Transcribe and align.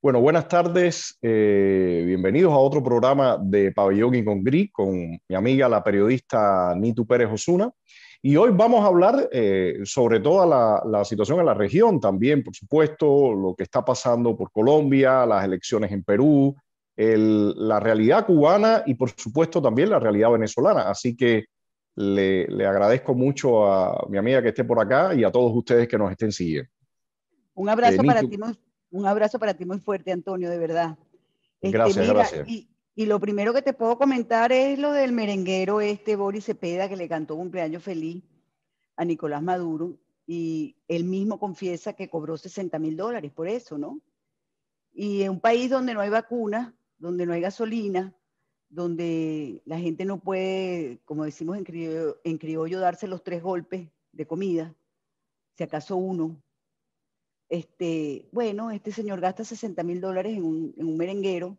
Bueno, 0.00 0.20
buenas 0.20 0.46
tardes. 0.46 1.18
Eh, 1.22 2.04
bienvenidos 2.06 2.52
a 2.52 2.56
otro 2.56 2.80
programa 2.80 3.36
de 3.36 3.72
Pabellón 3.72 4.14
y 4.14 4.24
con 4.24 4.44
Gris 4.44 4.70
con 4.70 5.20
mi 5.28 5.34
amiga 5.34 5.68
la 5.68 5.82
periodista 5.82 6.72
Nitu 6.76 7.04
Pérez 7.04 7.28
Osuna. 7.32 7.68
Y 8.22 8.36
hoy 8.36 8.52
vamos 8.52 8.84
a 8.84 8.86
hablar 8.86 9.28
eh, 9.32 9.80
sobre 9.82 10.20
toda 10.20 10.84
la, 10.84 11.04
situación 11.04 11.40
en 11.40 11.46
la 11.46 11.54
región, 11.54 11.98
también, 11.98 12.44
por 12.44 12.54
supuesto, 12.54 13.34
lo 13.34 13.56
que 13.56 13.64
está 13.64 13.84
pasando 13.84 14.36
por 14.36 14.52
Colombia, 14.52 15.26
las 15.26 15.44
elecciones 15.44 15.90
en 15.90 16.04
Perú, 16.04 16.54
la 16.94 17.80
realidad 17.80 18.24
cubana 18.24 18.84
y, 18.86 18.94
por 18.94 19.10
supuesto, 19.10 19.60
también 19.60 19.90
la 19.90 19.98
realidad 19.98 20.30
venezolana. 20.30 20.82
Así 20.82 21.16
que 21.16 21.46
le, 21.96 22.46
le 22.46 22.66
agradezco 22.66 23.14
mucho 23.14 23.66
a 23.66 24.06
mi 24.08 24.16
amiga 24.16 24.42
que 24.42 24.50
esté 24.50 24.62
por 24.62 24.80
acá 24.80 25.12
y 25.12 25.24
a 25.24 25.32
todos 25.32 25.50
ustedes 25.56 25.88
que 25.88 25.98
nos 25.98 26.12
estén 26.12 26.30
siguiendo. 26.30 26.70
Un 27.54 27.68
abrazo 27.68 28.04
para 28.04 28.20
ti, 28.20 28.38
un 28.90 29.06
abrazo 29.06 29.38
para 29.38 29.54
ti 29.54 29.64
muy 29.64 29.78
fuerte, 29.78 30.12
Antonio, 30.12 30.50
de 30.50 30.58
verdad. 30.58 30.98
Este, 31.60 31.76
gracias, 31.76 32.08
gracias. 32.08 32.48
Y, 32.48 32.68
y, 32.94 33.06
lo 33.06 33.20
primero 33.20 33.52
que 33.52 33.62
te 33.62 33.72
puedo 33.72 33.98
comentar 33.98 34.52
es 34.52 34.78
lo 34.78 34.92
del 34.92 35.12
merenguero 35.12 35.80
este, 35.80 36.16
Boris 36.16 36.44
Cepeda, 36.44 36.88
que 36.88 36.96
le 36.96 37.08
cantó 37.08 37.36
cumpleaños 37.36 37.82
feliz 37.82 38.22
a 38.96 39.04
Nicolás 39.04 39.42
Maduro. 39.42 39.98
Y 40.26 40.76
él 40.88 41.04
mismo 41.04 41.38
confiesa 41.38 41.94
que 41.94 42.10
cobró 42.10 42.36
60 42.36 42.78
mil 42.78 42.96
dólares 42.96 43.32
por 43.32 43.48
eso, 43.48 43.78
¿no? 43.78 44.00
Y 44.92 45.22
en 45.22 45.30
un 45.30 45.40
país 45.40 45.70
donde 45.70 45.94
no 45.94 46.00
hay 46.00 46.10
vacuna, 46.10 46.74
donde 46.98 47.24
no 47.24 47.32
hay 47.32 47.40
gasolina, 47.40 48.14
donde 48.68 49.62
la 49.64 49.78
gente 49.78 50.04
no 50.04 50.20
puede, 50.20 51.00
como 51.04 51.24
decimos 51.24 51.56
en 51.56 51.64
criollo, 51.64 52.20
en 52.24 52.36
criollo 52.36 52.80
darse 52.80 53.08
los 53.08 53.22
tres 53.22 53.42
golpes 53.42 53.88
de 54.12 54.26
comida, 54.26 54.74
si 55.56 55.64
acaso 55.64 55.96
uno, 55.96 56.42
este, 57.48 58.28
bueno, 58.32 58.70
este 58.70 58.92
señor 58.92 59.20
gasta 59.20 59.44
60 59.44 59.82
mil 59.82 60.00
dólares 60.00 60.36
en 60.36 60.44
un, 60.44 60.96
merenguero 60.96 61.56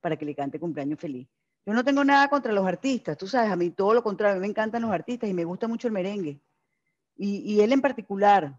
para 0.00 0.16
que 0.16 0.24
le 0.24 0.34
cante 0.34 0.58
cumpleaños 0.58 0.98
feliz. 0.98 1.28
Yo 1.66 1.74
no 1.74 1.84
tengo 1.84 2.04
nada 2.04 2.28
contra 2.28 2.52
los 2.52 2.66
artistas, 2.66 3.18
tú 3.18 3.26
sabes, 3.26 3.50
a 3.50 3.56
mí 3.56 3.70
todo 3.70 3.92
lo 3.92 4.02
contrario, 4.02 4.36
a 4.36 4.36
mí 4.36 4.42
me 4.42 4.50
encantan 4.50 4.82
los 4.82 4.90
artistas 4.90 5.28
y 5.28 5.34
me 5.34 5.44
gusta 5.44 5.66
mucho 5.66 5.88
el 5.88 5.92
merengue. 5.92 6.40
Y, 7.18 7.60
él 7.60 7.72
en 7.72 7.80
particular, 7.80 8.58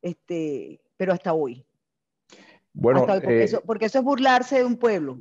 este, 0.00 0.80
pero 0.96 1.12
hasta 1.12 1.34
hoy. 1.34 1.64
Bueno, 2.72 3.06
porque, 3.06 3.40
eh, 3.40 3.44
eso, 3.44 3.60
porque, 3.60 3.84
eso, 3.84 3.98
es 3.98 4.04
burlarse 4.04 4.56
de 4.56 4.64
un 4.64 4.76
pueblo. 4.76 5.20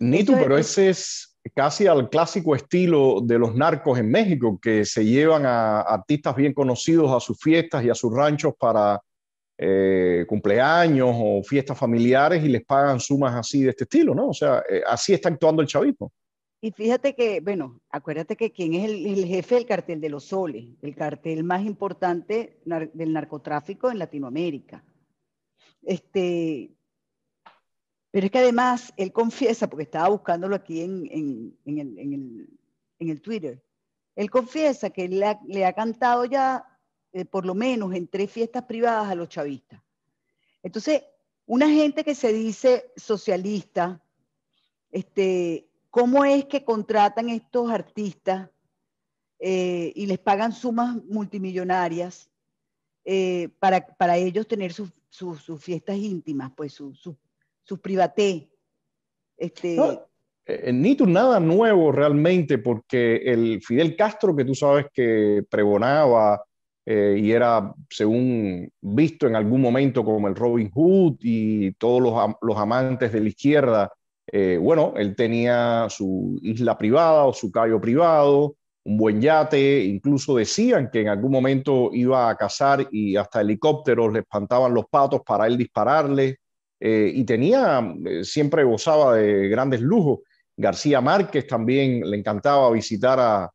Nito, 0.00 0.32
pero 0.32 0.58
ese 0.58 0.90
es 0.90 1.38
casi 1.54 1.86
al 1.86 2.10
clásico 2.10 2.56
estilo 2.56 3.20
de 3.22 3.38
los 3.38 3.54
narcos 3.54 4.00
en 4.00 4.10
México, 4.10 4.58
que 4.60 4.84
se 4.84 5.04
llevan 5.04 5.46
a 5.46 5.80
artistas 5.80 6.34
bien 6.34 6.52
conocidos 6.52 7.12
a 7.12 7.20
sus 7.20 7.38
fiestas 7.38 7.84
y 7.84 7.90
a 7.90 7.94
sus 7.94 8.12
ranchos 8.12 8.54
para 8.58 9.00
eh, 9.58 10.24
cumpleaños 10.26 11.10
o 11.12 11.42
fiestas 11.42 11.78
familiares 11.78 12.42
y 12.42 12.48
les 12.48 12.64
pagan 12.64 12.98
sumas 12.98 13.34
así 13.34 13.62
de 13.62 13.70
este 13.70 13.84
estilo, 13.84 14.14
¿no? 14.14 14.28
O 14.28 14.34
sea, 14.34 14.62
eh, 14.68 14.82
así 14.86 15.12
está 15.12 15.28
actuando 15.28 15.62
el 15.62 15.68
chavismo. 15.68 16.10
Y 16.60 16.70
fíjate 16.70 17.14
que, 17.14 17.40
bueno, 17.40 17.80
acuérdate 17.90 18.36
que 18.36 18.52
quién 18.52 18.74
es 18.74 18.88
el, 18.88 19.26
jefe 19.26 19.56
del 19.56 19.66
cartel 19.66 20.00
de 20.00 20.08
los 20.08 20.24
soles, 20.24 20.64
el 20.80 20.94
cartel 20.94 21.44
más 21.44 21.64
importante 21.64 22.60
del 22.64 23.12
narcotráfico 23.12 23.90
en 23.90 23.98
Latinoamérica. 23.98 24.84
Este, 25.82 26.70
pero 28.12 28.26
es 28.26 28.32
que 28.32 28.38
además 28.38 28.94
él 28.96 29.12
confiesa, 29.12 29.68
porque 29.68 29.82
estaba 29.82 30.08
buscándolo 30.08 30.54
aquí 30.54 30.82
en, 30.82 31.56
el, 32.98 33.20
Twitter, 33.22 33.60
él 34.14 34.30
confiesa 34.30 34.90
que 34.90 35.08
le 35.08 35.66
ha 35.66 35.72
cantado 35.72 36.24
ya 36.26 36.71
eh, 37.12 37.24
por 37.26 37.44
lo 37.44 37.54
menos 37.54 37.94
en 37.94 38.08
tres 38.08 38.30
fiestas 38.30 38.64
privadas 38.64 39.10
a 39.10 39.14
los 39.14 39.28
chavistas. 39.28 39.82
Entonces, 40.62 41.02
una 41.44 41.68
gente 41.68 42.04
que 42.04 42.14
se 42.14 42.32
dice 42.32 42.90
socialista, 42.96 44.02
este, 44.90 45.68
¿cómo 45.90 46.24
es 46.24 46.46
que 46.46 46.64
contratan 46.64 47.28
estos 47.28 47.70
artistas 47.70 48.48
eh, 49.38 49.92
y 49.94 50.06
les 50.06 50.18
pagan 50.18 50.52
sumas 50.52 51.04
multimillonarias 51.04 52.30
eh, 53.04 53.50
para, 53.58 54.16
ellos 54.16 54.46
tener 54.46 54.72
sus 54.72 55.60
fiestas 55.60 55.96
íntimas, 55.96 56.52
pues 56.56 56.72
sus 56.72 56.98
su, 56.98 57.16
su 57.62 57.78
privaté? 57.78 58.50
Este, 59.36 59.76
no, 59.76 60.06
ni 60.72 60.94
nada 60.94 61.40
nuevo 61.40 61.92
realmente, 61.92 62.56
porque 62.56 63.16
el 63.16 63.60
Fidel 63.62 63.96
Castro, 63.96 64.34
que 64.34 64.44
tú 64.44 64.54
sabes 64.54 64.86
que 64.94 65.44
pregonaba 65.50 66.42
eh, 66.84 67.16
y 67.18 67.30
era, 67.30 67.72
según 67.88 68.68
visto 68.80 69.26
en 69.26 69.36
algún 69.36 69.60
momento, 69.60 70.04
como 70.04 70.28
el 70.28 70.34
Robin 70.34 70.70
Hood 70.70 71.16
y 71.20 71.72
todos 71.74 72.02
los, 72.40 72.56
amantes 72.58 73.12
de 73.12 73.20
la 73.20 73.28
izquierda. 73.28 73.92
Eh, 74.26 74.58
bueno, 74.60 74.94
él 74.96 75.14
tenía 75.14 75.86
su 75.88 76.38
isla 76.42 76.76
privada 76.76 77.24
o 77.24 77.32
su 77.32 77.52
callo 77.52 77.80
privado, 77.80 78.56
un 78.84 78.96
buen 78.96 79.20
yate, 79.20 79.84
incluso 79.84 80.36
decían 80.36 80.90
que 80.90 81.02
en 81.02 81.08
algún 81.08 81.30
momento 81.30 81.90
iba 81.92 82.28
a 82.28 82.36
cazar 82.36 82.88
y 82.90 83.16
hasta 83.16 83.40
helicópteros 83.42 84.12
le 84.12 84.20
espantaban 84.20 84.74
los 84.74 84.86
patos 84.86 85.20
para 85.24 85.46
él 85.46 85.56
dispararle. 85.56 86.38
Eh, 86.80 87.12
y 87.14 87.22
tenía, 87.24 87.94
siempre 88.22 88.64
gozaba 88.64 89.14
de 89.14 89.48
grandes 89.48 89.80
lujos. 89.80 90.20
García 90.56 91.00
Márquez 91.00 91.46
también 91.46 92.00
le 92.10 92.16
encantaba 92.16 92.70
visitar 92.72 93.20
a, 93.20 93.52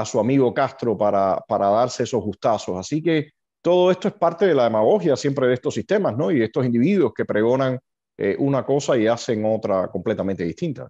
a 0.00 0.04
su 0.04 0.20
amigo 0.20 0.52
Castro 0.52 0.96
para, 0.96 1.38
para 1.48 1.68
darse 1.68 2.02
esos 2.02 2.22
gustazos. 2.22 2.76
Así 2.78 3.02
que 3.02 3.30
todo 3.62 3.90
esto 3.90 4.08
es 4.08 4.14
parte 4.14 4.46
de 4.46 4.54
la 4.54 4.64
demagogia 4.64 5.16
siempre 5.16 5.48
de 5.48 5.54
estos 5.54 5.74
sistemas, 5.74 6.16
¿no? 6.16 6.30
Y 6.30 6.38
de 6.38 6.44
estos 6.44 6.64
individuos 6.64 7.12
que 7.14 7.24
pregonan 7.24 7.78
eh, 8.16 8.36
una 8.38 8.64
cosa 8.64 8.96
y 8.96 9.06
hacen 9.06 9.44
otra 9.44 9.88
completamente 9.88 10.44
distinta. 10.44 10.88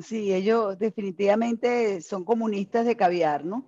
Sí, 0.00 0.32
ellos 0.32 0.78
definitivamente 0.78 2.02
son 2.02 2.24
comunistas 2.24 2.84
de 2.84 2.96
caviar, 2.96 3.44
¿no? 3.44 3.64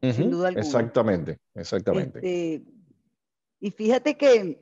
Sin 0.00 0.30
duda 0.30 0.48
alguna. 0.48 0.64
Exactamente, 0.64 1.38
exactamente. 1.54 2.18
Este, 2.18 2.62
y 3.58 3.70
fíjate 3.72 4.16
que 4.16 4.60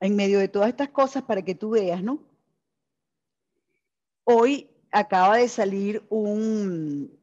en 0.00 0.16
medio 0.16 0.38
de 0.38 0.48
todas 0.48 0.68
estas 0.68 0.90
cosas, 0.90 1.24
para 1.24 1.42
que 1.42 1.54
tú 1.54 1.70
veas, 1.70 2.02
¿no? 2.02 2.22
Hoy 4.24 4.70
acaba 4.92 5.38
de 5.38 5.48
salir 5.48 6.04
un, 6.08 7.17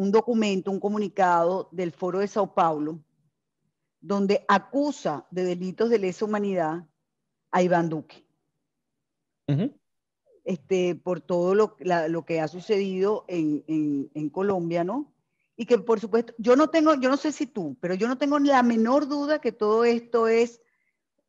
un 0.00 0.10
documento, 0.10 0.70
un 0.70 0.80
comunicado 0.80 1.68
del 1.72 1.92
Foro 1.92 2.20
de 2.20 2.26
Sao 2.26 2.54
Paulo, 2.54 3.04
donde 4.00 4.46
acusa 4.48 5.26
de 5.30 5.44
delitos 5.44 5.90
de 5.90 5.98
lesa 5.98 6.24
humanidad 6.24 6.86
a 7.50 7.62
Iván 7.62 7.90
Duque. 7.90 8.26
este, 10.44 10.94
por 10.94 11.20
todo 11.20 11.54
lo, 11.54 11.76
lo, 12.08 12.24
que 12.24 12.40
ha 12.40 12.48
sucedido 12.48 13.26
en, 13.28 13.62
en, 13.66 14.10
en, 14.14 14.30
Colombia, 14.30 14.84
¿no? 14.84 15.12
Y 15.54 15.66
que 15.66 15.76
por 15.76 16.00
supuesto, 16.00 16.32
yo 16.38 16.56
no 16.56 16.70
tengo, 16.70 16.94
yo 16.94 17.10
no 17.10 17.18
sé 17.18 17.30
si 17.30 17.46
tú, 17.46 17.76
pero 17.78 17.92
yo 17.92 18.08
no 18.08 18.16
tengo 18.16 18.38
la 18.38 18.62
menor 18.62 19.06
duda 19.06 19.38
que 19.42 19.52
todo 19.52 19.84
esto 19.84 20.28
es 20.28 20.62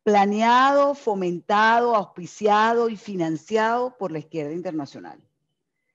planeado, 0.03 0.95
fomentado, 0.95 1.93
auspiciado 1.93 2.87
y 2.87 2.95
financiado 2.95 3.97
por 3.97 4.13
la 4.13 4.19
izquierda 4.19 4.53
internacional. 4.53 5.21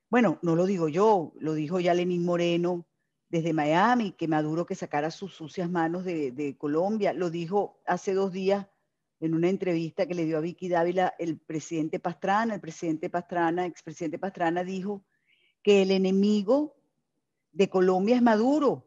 Bueno, 0.09 0.39
no 0.43 0.55
lo 0.55 0.67
digo 0.67 0.89
yo, 0.89 1.33
lo 1.39 1.55
dijo 1.55 1.81
ya 1.81 1.93
Lenín 1.93 2.25
Moreno 2.25 2.87
desde 3.29 3.53
Miami, 3.53 4.13
que 4.13 4.29
Maduro 4.29 4.65
que 4.65 4.77
sacara 4.77 5.11
sus 5.11 5.35
sucias 5.35 5.69
manos 5.69 6.05
de, 6.05 6.57
Colombia. 6.59 7.13
Lo 7.13 7.29
dijo 7.29 7.81
hace 7.87 8.15
dos 8.15 8.31
días 8.31 8.69
en 9.19 9.35
una 9.35 9.49
entrevista 9.49 10.07
que 10.07 10.15
le 10.15 10.25
dio 10.25 10.39
a 10.39 10.43
Vicky 10.43 10.69
Dávila 10.69 11.15
el 11.19 11.39
presidente 11.39 11.99
Pastrana. 11.99 12.55
El 12.55 12.61
presidente 12.61 13.11
Pastrana, 13.11 13.67
expresidente 13.67 14.19
Pastrana, 14.19 14.63
dijo 14.63 15.05
que 15.63 15.83
el 15.83 15.91
enemigo 15.91 16.77
de 17.51 17.69
Colombia 17.69 18.15
es 18.15 18.23
Maduro 18.23 18.87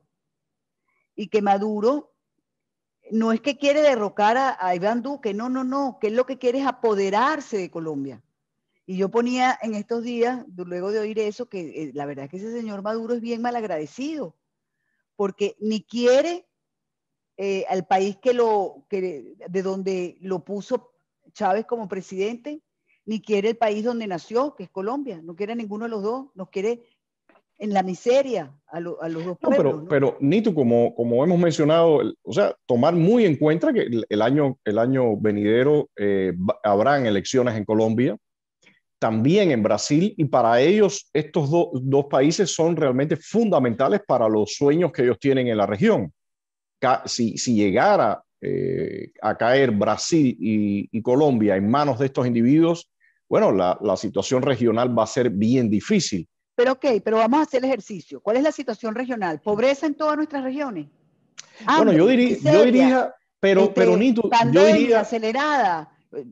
y 1.15 1.27
que 1.27 1.41
Maduro 1.41 2.13
no 3.11 3.33
es 3.33 3.41
que 3.41 3.57
quiere 3.57 3.81
derrocar 3.81 4.37
a, 4.37 4.57
a 4.57 4.73
Iván 4.73 5.01
Duque, 5.01 5.33
no, 5.33 5.49
no, 5.49 5.65
no, 5.65 5.97
que 5.99 6.11
lo 6.11 6.25
que 6.25 6.37
quiere 6.37 6.59
es 6.59 6.67
apoderarse 6.67 7.57
de 7.57 7.69
Colombia. 7.69 8.23
Y 8.89 8.97
yo 8.97 9.09
ponía 9.09 9.55
en 9.61 9.75
estos 9.75 10.01
días, 10.01 10.43
luego 10.55 10.91
de 10.91 10.97
oír 10.97 11.19
eso, 11.19 11.47
que 11.47 11.59
eh, 11.59 11.91
la 11.93 12.07
verdad 12.07 12.25
es 12.25 12.31
que 12.31 12.37
ese 12.37 12.51
señor 12.51 12.81
Maduro 12.81 13.13
es 13.13 13.21
bien 13.21 13.39
mal 13.39 13.55
agradecido, 13.55 14.35
porque 15.15 15.55
ni 15.59 15.83
quiere 15.83 16.47
eh, 17.37 17.65
al 17.69 17.85
país 17.85 18.17
que 18.17 18.33
lo, 18.33 18.87
que, 18.89 19.35
de 19.47 19.61
donde 19.61 20.17
lo 20.21 20.43
puso 20.43 20.91
Chávez 21.33 21.67
como 21.67 21.87
presidente, 21.87 22.63
ni 23.05 23.21
quiere 23.21 23.49
el 23.49 23.57
país 23.57 23.83
donde 23.83 24.07
nació, 24.07 24.55
que 24.55 24.63
es 24.63 24.71
Colombia. 24.71 25.21
No 25.21 25.35
quiere 25.35 25.53
a 25.53 25.55
ninguno 25.55 25.85
de 25.85 25.91
los 25.91 26.01
dos, 26.01 26.25
nos 26.33 26.49
quiere 26.49 26.81
en 27.59 27.73
la 27.75 27.83
miseria 27.83 28.59
a, 28.65 28.79
los 28.79 28.97
dos 28.97 29.37
pueblos. 29.37 29.83
pero, 29.87 29.87
pero 29.87 30.17
Nito, 30.19 30.55
como, 30.55 30.95
como 30.95 31.23
hemos 31.23 31.37
mencionado, 31.37 32.01
o 32.23 32.33
sea, 32.33 32.55
tomar 32.65 32.95
muy 32.95 33.25
en 33.25 33.35
cuenta 33.35 33.71
que 33.71 33.87
el, 34.09 34.21
año, 34.23 34.57
el 34.65 34.79
año 34.79 35.15
venidero 35.15 35.91
eh, 35.95 36.33
habrán 36.63 37.05
elecciones 37.05 37.55
en 37.55 37.65
Colombia 37.65 38.17
también 38.99 39.51
en 39.51 39.63
Brasil 39.63 40.13
y 40.17 40.25
para 40.25 40.59
ellos 40.59 41.09
estos 41.13 41.49
dos 41.49 42.05
países 42.09 42.53
son 42.53 42.75
realmente 42.75 43.15
fundamentales 43.15 44.01
para 44.05 44.27
los 44.27 44.53
sueños 44.53 44.91
que 44.91 45.03
ellos 45.03 45.17
tienen 45.19 45.47
en 45.47 45.57
la 45.57 45.65
región. 45.65 46.13
Si, 47.05 47.37
si 47.37 47.55
llegara 47.55 48.21
eh, 48.41 49.11
a 49.21 49.37
caer 49.37 49.71
Brasil 49.71 50.37
y, 50.39 51.01
Colombia 51.01 51.55
en 51.55 51.69
manos 51.69 51.99
de 51.99 52.07
estos 52.07 52.27
individuos, 52.27 52.91
bueno, 53.27 53.51
la, 53.51 53.77
la 53.81 53.95
situación 53.95 54.41
regional 54.41 54.97
va 54.97 55.03
a 55.03 55.07
ser 55.07 55.29
bien 55.29 55.69
difícil. 55.69 56.27
Pero 56.55 56.73
ok, 56.73 56.85
pero 57.03 57.17
vamos 57.17 57.39
a 57.39 57.43
hacer 57.43 57.59
el 57.59 57.69
ejercicio. 57.69 58.19
¿Cuál 58.19 58.37
es 58.37 58.43
la 58.43 58.51
situación 58.51 58.93
regional? 58.93 59.39
¿Pobreza 59.39 59.85
en 59.85 59.95
todas 59.95 60.17
nuestras 60.17 60.43
regiones? 60.43 60.87
bueno, 61.65 61.93
yo, 61.93 62.07
diría, 62.07 62.37
yo 62.37 62.63
diría, 62.63 63.15
pero, 63.39 63.61
este, 63.61 63.73
pero 63.73 63.97
Nito, 63.97 64.29
yo 64.51 64.65
diría... 64.65 65.01
acelerada. 65.01 65.89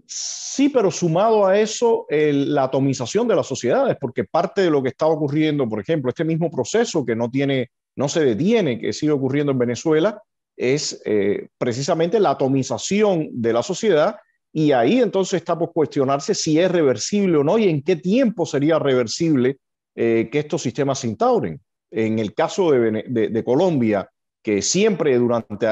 Sí, 0.08 0.70
pero 0.70 0.90
sumado 0.90 1.46
a 1.46 1.60
eso, 1.60 2.08
la 2.10 2.64
atomización 2.64 3.28
de 3.28 3.36
las 3.36 3.46
sociedades, 3.46 3.96
porque 4.00 4.24
parte 4.24 4.62
de 4.62 4.72
lo 4.72 4.82
que 4.82 4.90
está 4.90 5.06
ocurriendo, 5.06 5.70
por 5.70 5.80
ejemplo, 5.80 6.10
este 6.10 6.24
mismo 6.24 6.50
proceso 6.50 7.06
que 7.06 7.16
no 7.16 7.30
tiene, 7.30 7.70
no 7.96 8.10
se 8.10 8.26
detiene, 8.26 8.80
que 8.80 8.92
sigue 8.92 9.12
ocurriendo 9.12 9.52
en 9.52 9.60
Venezuela, 9.60 10.22
es 10.56 11.00
eh, 11.06 11.50
precisamente 11.60 12.20
la 12.20 12.32
atomización 12.32 13.30
de 13.32 13.54
la 13.54 13.62
sociedad 13.62 14.16
y 14.52 14.72
ahí 14.72 15.00
entonces 15.00 15.42
está 15.42 15.58
por 15.58 15.72
cuestionarse 15.72 16.34
si 16.34 16.60
es 16.60 16.72
reversible 16.72 17.38
o 17.38 17.44
no 17.44 17.60
y 17.60 17.70
en 17.70 17.84
qué 17.84 17.96
tiempo 17.96 18.46
sería 18.46 18.80
reversible 18.80 19.60
eh, 19.96 20.30
que 20.32 20.40
estos 20.40 20.64
sistemas 20.64 21.00
se 21.00 21.08
instauren. 21.08 21.62
En 21.92 22.18
el 22.18 22.34
caso 22.34 22.72
de, 22.72 23.04
de, 23.08 23.44
Colombia, 23.44 24.10
que 24.42 24.62
siempre 24.62 25.18
durante, 25.18 25.68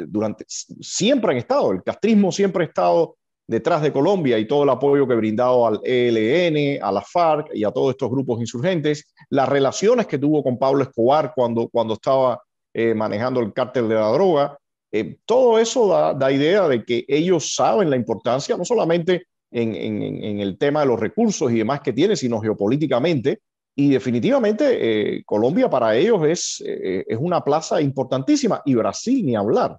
durante, 0.00 0.44
siempre 0.48 1.32
han 1.32 1.36
estado, 1.36 1.72
el 1.72 1.82
castrismo 1.82 2.32
siempre 2.32 2.64
ha 2.64 2.66
estado 2.66 3.18
detrás 3.50 3.82
de 3.82 3.92
Colombia 3.92 4.38
y 4.38 4.46
todo 4.46 4.62
el 4.62 4.68
apoyo 4.68 5.08
que 5.08 5.14
ha 5.14 5.16
brindado 5.16 5.66
al 5.66 5.80
ELN, 5.82 6.80
a 6.80 6.92
la 6.92 7.02
FARC 7.02 7.48
y 7.52 7.64
a 7.64 7.72
todos 7.72 7.90
estos 7.90 8.08
grupos 8.08 8.38
insurgentes, 8.38 9.12
las 9.28 9.48
relaciones 9.48 10.06
que 10.06 10.18
tuvo 10.18 10.44
con 10.44 10.56
Pablo 10.56 10.84
Escobar 10.84 11.32
cuando, 11.34 11.68
cuando 11.68 11.94
estaba 11.94 12.40
eh, 12.72 12.94
manejando 12.94 13.40
el 13.40 13.52
cártel 13.52 13.88
de 13.88 13.96
la 13.96 14.06
droga, 14.12 14.56
eh, 14.92 15.18
todo 15.26 15.58
eso 15.58 15.88
da, 15.88 16.14
da, 16.14 16.30
idea 16.30 16.68
de 16.68 16.84
que 16.84 17.04
ellos 17.08 17.52
saben 17.56 17.90
la 17.90 17.96
importancia, 17.96 18.56
no 18.56 18.64
solamente 18.64 19.24
en, 19.50 19.74
en, 19.74 20.38
el 20.38 20.56
tema 20.56 20.80
de 20.80 20.86
los 20.86 21.00
recursos 21.00 21.50
y 21.50 21.58
demás 21.58 21.80
que 21.80 21.92
tiene, 21.92 22.14
sino 22.14 22.40
geopolíticamente. 22.40 23.40
Y 23.74 23.90
definitivamente 23.90 25.16
eh, 25.16 25.24
Colombia 25.24 25.68
para 25.68 25.96
ellos 25.96 26.24
es, 26.24 26.62
es 26.64 27.18
una 27.18 27.42
plaza 27.42 27.80
importantísima 27.80 28.62
y 28.64 28.76
Brasil 28.76 29.26
ni 29.26 29.34
hablar 29.34 29.76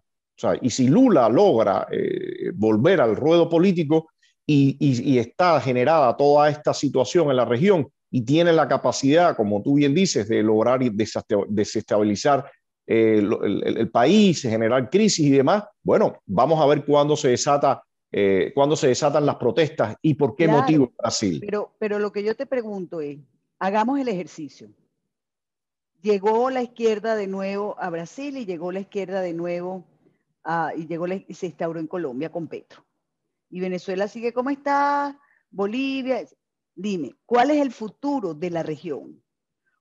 y 0.61 0.69
si 0.69 0.87
Lula 0.87 1.29
logra 1.29 1.87
eh, 1.91 2.51
volver 2.53 3.01
al 3.01 3.15
ruedo 3.15 3.49
político 3.49 4.09
y, 4.45 5.17
está 5.17 5.61
generada 5.61 6.15
toda 6.17 6.49
esta 6.49 6.73
situación 6.73 7.29
en 7.29 7.37
la 7.37 7.45
región 7.45 7.87
y 8.09 8.21
tiene 8.21 8.51
la 8.51 8.67
capacidad, 8.67 9.35
como 9.37 9.61
tú 9.61 9.75
bien 9.75 9.95
dices, 9.95 10.27
de 10.27 10.43
lograr 10.43 10.81
desestabilizar 10.81 12.51
eh, 12.85 13.23
el, 13.43 13.89
país, 13.89 14.41
generar 14.41 14.89
crisis 14.89 15.25
y 15.25 15.29
demás, 15.29 15.63
bueno, 15.81 16.17
vamos 16.25 16.59
a 16.59 16.65
ver 16.65 16.83
cuándo 16.85 17.15
se 17.15 17.29
desata. 17.29 17.83
Eh, 18.13 18.51
cuándo 18.53 18.75
se 18.75 18.89
desatan 18.89 19.25
las 19.25 19.37
protestas 19.37 19.95
y 20.01 20.15
por 20.15 20.35
qué 20.35 20.45
motivo 20.45 20.91
Brasil. 20.97 21.39
Pero, 21.39 21.73
pero 21.79 21.97
lo 21.97 22.11
que 22.11 22.25
yo 22.25 22.35
te 22.35 22.45
pregunto 22.45 22.99
es, 22.99 23.19
hagamos 23.57 24.01
el 24.01 24.09
ejercicio. 24.09 24.67
Llegó 26.01 26.49
la 26.49 26.61
izquierda 26.61 27.15
de 27.15 27.27
nuevo 27.27 27.77
a 27.79 27.89
Brasil 27.89 28.35
y 28.35 28.45
llegó 28.45 28.73
la 28.73 28.81
izquierda 28.81 29.21
de 29.21 29.31
nuevo 29.31 29.85
Ah, 30.43 30.71
y 30.75 30.87
llegó 30.87 31.07
y 31.07 31.33
se 31.33 31.47
instauró 31.47 31.79
en 31.79 31.87
Colombia 31.87 32.31
con 32.31 32.47
Petro. 32.47 32.85
Y 33.49 33.59
Venezuela 33.59 34.07
sigue 34.07 34.33
como 34.33 34.49
está, 34.49 35.19
Bolivia. 35.49 36.25
Dime, 36.73 37.15
¿cuál 37.25 37.51
es 37.51 37.61
el 37.61 37.71
futuro 37.71 38.33
de 38.33 38.49
la 38.49 38.63
región? 38.63 39.21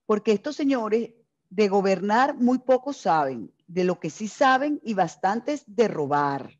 Porque 0.06 0.32
estos 0.32 0.56
señores 0.56 1.14
de 1.48 1.68
gobernar 1.68 2.34
muy 2.34 2.58
poco 2.58 2.92
saben, 2.92 3.52
de 3.66 3.84
lo 3.84 3.98
que 3.98 4.10
sí 4.10 4.28
saben 4.28 4.80
y 4.84 4.94
bastantes 4.94 5.64
de 5.66 5.88
robar. 5.88 6.58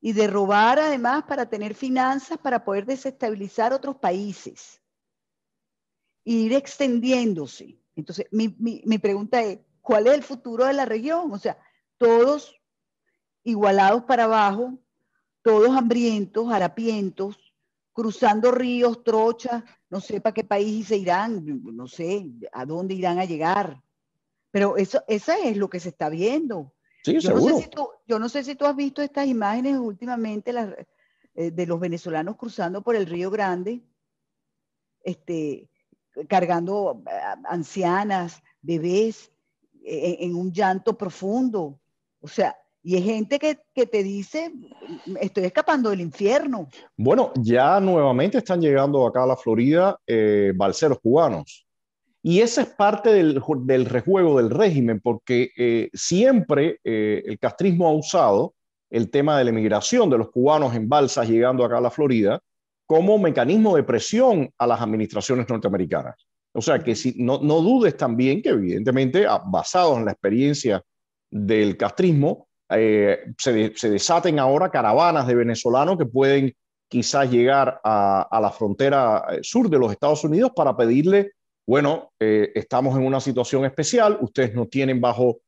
Y 0.00 0.12
de 0.12 0.26
robar 0.26 0.78
además 0.78 1.24
para 1.24 1.48
tener 1.48 1.74
finanzas 1.74 2.38
para 2.38 2.64
poder 2.64 2.86
desestabilizar 2.86 3.72
otros 3.72 3.96
países. 3.96 4.80
Y 6.24 6.46
ir 6.46 6.54
extendiéndose. 6.54 7.78
Entonces, 7.96 8.26
mi, 8.30 8.54
mi, 8.58 8.82
mi 8.84 8.98
pregunta 8.98 9.42
es, 9.42 9.60
¿cuál 9.80 10.06
es 10.06 10.14
el 10.14 10.22
futuro 10.22 10.64
de 10.64 10.72
la 10.72 10.84
región? 10.84 11.32
O 11.32 11.38
sea, 11.38 11.58
todos 11.98 12.54
igualados 13.44 14.04
para 14.04 14.24
abajo, 14.24 14.78
todos 15.42 15.76
hambrientos, 15.76 16.50
harapientos, 16.50 17.54
cruzando 17.92 18.50
ríos, 18.50 19.04
trochas, 19.04 19.62
no 19.88 20.00
sé 20.00 20.20
para 20.20 20.34
qué 20.34 20.42
país 20.42 20.88
se 20.88 20.96
irán, 20.96 21.62
no 21.62 21.86
sé 21.86 22.26
a 22.52 22.64
dónde 22.64 22.94
irán 22.94 23.18
a 23.18 23.24
llegar. 23.24 23.80
Pero 24.50 24.76
eso, 24.76 25.02
eso 25.06 25.32
es 25.44 25.56
lo 25.56 25.68
que 25.68 25.80
se 25.80 25.90
está 25.90 26.08
viendo. 26.08 26.72
Sí, 27.04 27.20
yo, 27.20 27.34
No 27.34 27.40
sé 27.40 27.62
si 27.62 27.68
tú, 27.68 27.88
yo 28.06 28.18
no 28.18 28.28
sé 28.28 28.42
si 28.42 28.54
tú 28.54 28.64
has 28.64 28.74
visto 28.74 29.02
estas 29.02 29.26
imágenes 29.26 29.76
últimamente 29.78 30.52
las, 30.52 30.74
eh, 31.34 31.50
de 31.50 31.66
los 31.66 31.78
venezolanos 31.78 32.36
cruzando 32.36 32.82
por 32.82 32.96
el 32.96 33.06
Río 33.06 33.30
Grande, 33.30 33.82
este, 35.02 35.68
cargando 36.28 37.02
ancianas, 37.44 38.42
bebés, 38.62 39.30
eh, 39.84 40.16
en 40.20 40.34
un 40.34 40.52
llanto 40.52 40.96
profundo. 40.96 41.78
O 42.20 42.28
sea, 42.28 42.56
y 42.86 42.96
hay 42.96 43.02
gente 43.02 43.38
que, 43.38 43.86
te 43.86 44.02
dice, 44.02 44.52
estoy 45.18 45.44
escapando 45.44 45.88
del 45.88 46.02
infierno. 46.02 46.68
Bueno, 46.98 47.32
ya 47.36 47.80
nuevamente 47.80 48.36
están 48.36 48.60
llegando 48.60 49.06
acá 49.06 49.22
a 49.22 49.26
la 49.26 49.38
Florida 49.38 49.98
eh, 50.06 50.52
balseros 50.54 50.98
cubanos. 51.00 51.66
Y 52.22 52.40
esa 52.40 52.60
es 52.60 52.68
parte 52.68 53.10
del, 53.10 53.40
del 53.62 53.86
rejuego 53.86 54.36
del 54.36 54.50
régimen, 54.50 55.00
porque 55.00 55.50
eh, 55.56 55.88
siempre 55.94 56.78
eh, 56.84 57.22
el 57.24 57.38
castrismo 57.38 57.88
ha 57.88 57.92
usado 57.92 58.54
el 58.90 59.10
tema 59.10 59.38
de 59.38 59.44
la 59.44 59.50
emigración 59.50 60.10
de 60.10 60.18
los 60.18 60.30
cubanos 60.30 60.74
en 60.74 60.86
balsas 60.86 61.26
llegando 61.26 61.64
acá 61.64 61.78
a 61.78 61.80
la 61.80 61.90
Florida 61.90 62.38
como 62.86 63.18
mecanismo 63.18 63.76
de 63.76 63.82
presión 63.82 64.50
a 64.58 64.66
las 64.66 64.82
administraciones 64.82 65.48
norteamericanas. 65.48 66.16
O 66.52 66.60
sea 66.60 66.78
que 66.78 66.94
si, 66.94 67.14
no, 67.16 67.40
no 67.42 67.62
dudes 67.62 67.96
también 67.96 68.42
que 68.42 68.50
evidentemente, 68.50 69.26
basados 69.46 69.96
en 69.96 70.04
la 70.04 70.12
experiencia 70.12 70.82
del 71.30 71.78
castrismo, 71.78 72.46
eh, 72.70 73.20
se, 73.38 73.88
desaten 73.88 74.38
ahora 74.38 74.70
caravanas 74.70 75.26
de 75.26 75.34
venezolanos 75.34 75.98
que 75.98 76.06
pueden 76.06 76.54
quizás 76.88 77.30
llegar 77.30 77.80
a, 77.84 78.38
la 78.40 78.50
frontera 78.50 79.24
eh, 79.30 79.38
sur 79.42 79.68
de 79.68 79.78
los 79.78 79.92
Estados 79.92 80.24
Unidos 80.24 80.52
para 80.54 80.76
pedirle, 80.76 81.32
bueno, 81.66 82.12
eh, 82.20 82.52
estamos 82.54 82.96
en 82.96 83.04
una 83.04 83.20
situación 83.20 83.64
especial, 83.64 84.18
ustedes 84.20 84.54
no 84.54 84.66
tienen 84.66 85.00
bajo 85.00 85.40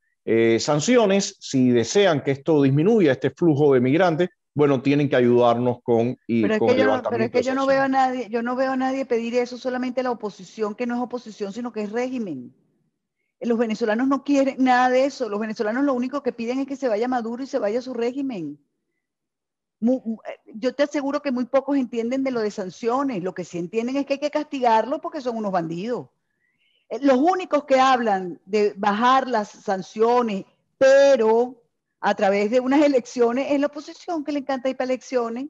sanciones, 0.59 1.37
si 1.39 1.71
desean 1.71 2.21
que 2.21 2.33
esto 2.33 2.61
disminuya, 2.61 3.13
este 3.13 3.31
flujo 3.31 3.75
de 3.75 3.81
migrantes, 3.81 4.29
bueno, 4.57 4.83
tienen 4.83 5.09
que 5.09 5.15
ayudarnos 5.15 5.83
con 5.85 6.19
y 6.27 6.43
pero 6.43 6.55
es 6.55 6.61
que 6.61 6.83
yo, 6.83 7.03
pero 7.09 7.25
es 7.25 7.31
que 7.31 7.43
yo 7.45 7.55
no 7.55 7.65
veo 7.65 7.83
a 7.83 7.89
nadie, 7.89 8.29
yo 8.29 8.43
no 8.43 8.57
veo 8.57 8.73
a 8.73 8.77
nadie 8.77 9.07
pedir 9.07 9.37
eso, 9.37 9.57
solamente 9.57 10.03
la 10.03 10.11
oposición, 10.11 10.75
que 10.75 10.85
no 10.85 10.97
es 10.97 11.01
oposición, 11.01 11.53
sino 11.53 11.73
que 11.73 11.83
es 11.83 11.93
régimen. 11.93 12.53
Los 13.41 13.59
venezolanos 13.59 14.09
no 14.09 14.25
quieren 14.25 14.57
nada 14.59 14.89
de 14.89 15.05
eso. 15.05 15.29
Los 15.29 15.41
venezolanos 15.41 15.85
lo 15.85 15.95
único 15.95 16.23
que 16.23 16.33
piden 16.33 16.61
es 16.61 16.67
que 16.67 16.77
se 16.77 16.89
vaya 16.89 17.09
Maduro 17.09 17.43
y 17.43 17.47
se 17.47 17.59
vaya 17.59 17.83
su 17.83 17.93
régimen. 17.93 18.59
yo 19.81 20.75
te 20.75 20.85
aseguro 20.85 21.21
que 21.21 21.33
muy 21.33 21.45
pocos 21.45 21.77
entienden 21.77 22.25
de 22.25 22.31
lo 22.31 22.41
de 22.41 22.51
sanciones. 22.51 23.23
Lo 23.23 23.35
que 23.35 23.45
sí 23.45 23.59
entienden 23.59 23.97
es 23.97 24.07
que 24.07 24.15
hay 24.15 24.21
que 24.21 24.31
castigarlo 24.31 25.01
porque 25.01 25.21
son 25.21 25.37
unos 25.37 25.53
bandidos. 25.53 26.09
Eh, 26.89 26.99
los 27.01 27.19
únicos 27.19 27.65
que 27.65 27.79
hablan 27.79 28.41
de 28.47 28.73
bajar 28.77 29.29
las 29.29 29.51
sanciones, 29.51 30.45
pero 30.79 31.63
a 32.01 32.15
través 32.15 32.51
de 32.51 32.61
unas 32.61 32.83
elecciones, 32.83 33.49
es 33.51 33.61
la 33.61 33.67
oposición 33.67 34.25
que 34.25 34.33
le 34.33 34.41
encanta 34.41 34.69
ir 34.69 34.77
para 34.77 34.93
elecciones. 34.93 35.47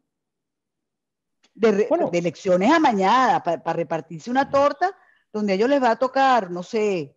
De, 1.55 1.89
elecciones 2.13 2.71
amañadas, 2.71 3.43
para 3.43 3.73
repartirse 3.73 4.31
una 4.31 4.51
torta 4.51 4.95
donde 5.33 5.53
a 5.53 5.57
ellos 5.57 5.71
les 5.71 5.83
va 5.83 5.93
a 5.93 5.99
tocar, 5.99 6.51
no 6.51 6.63
sé, 6.63 7.16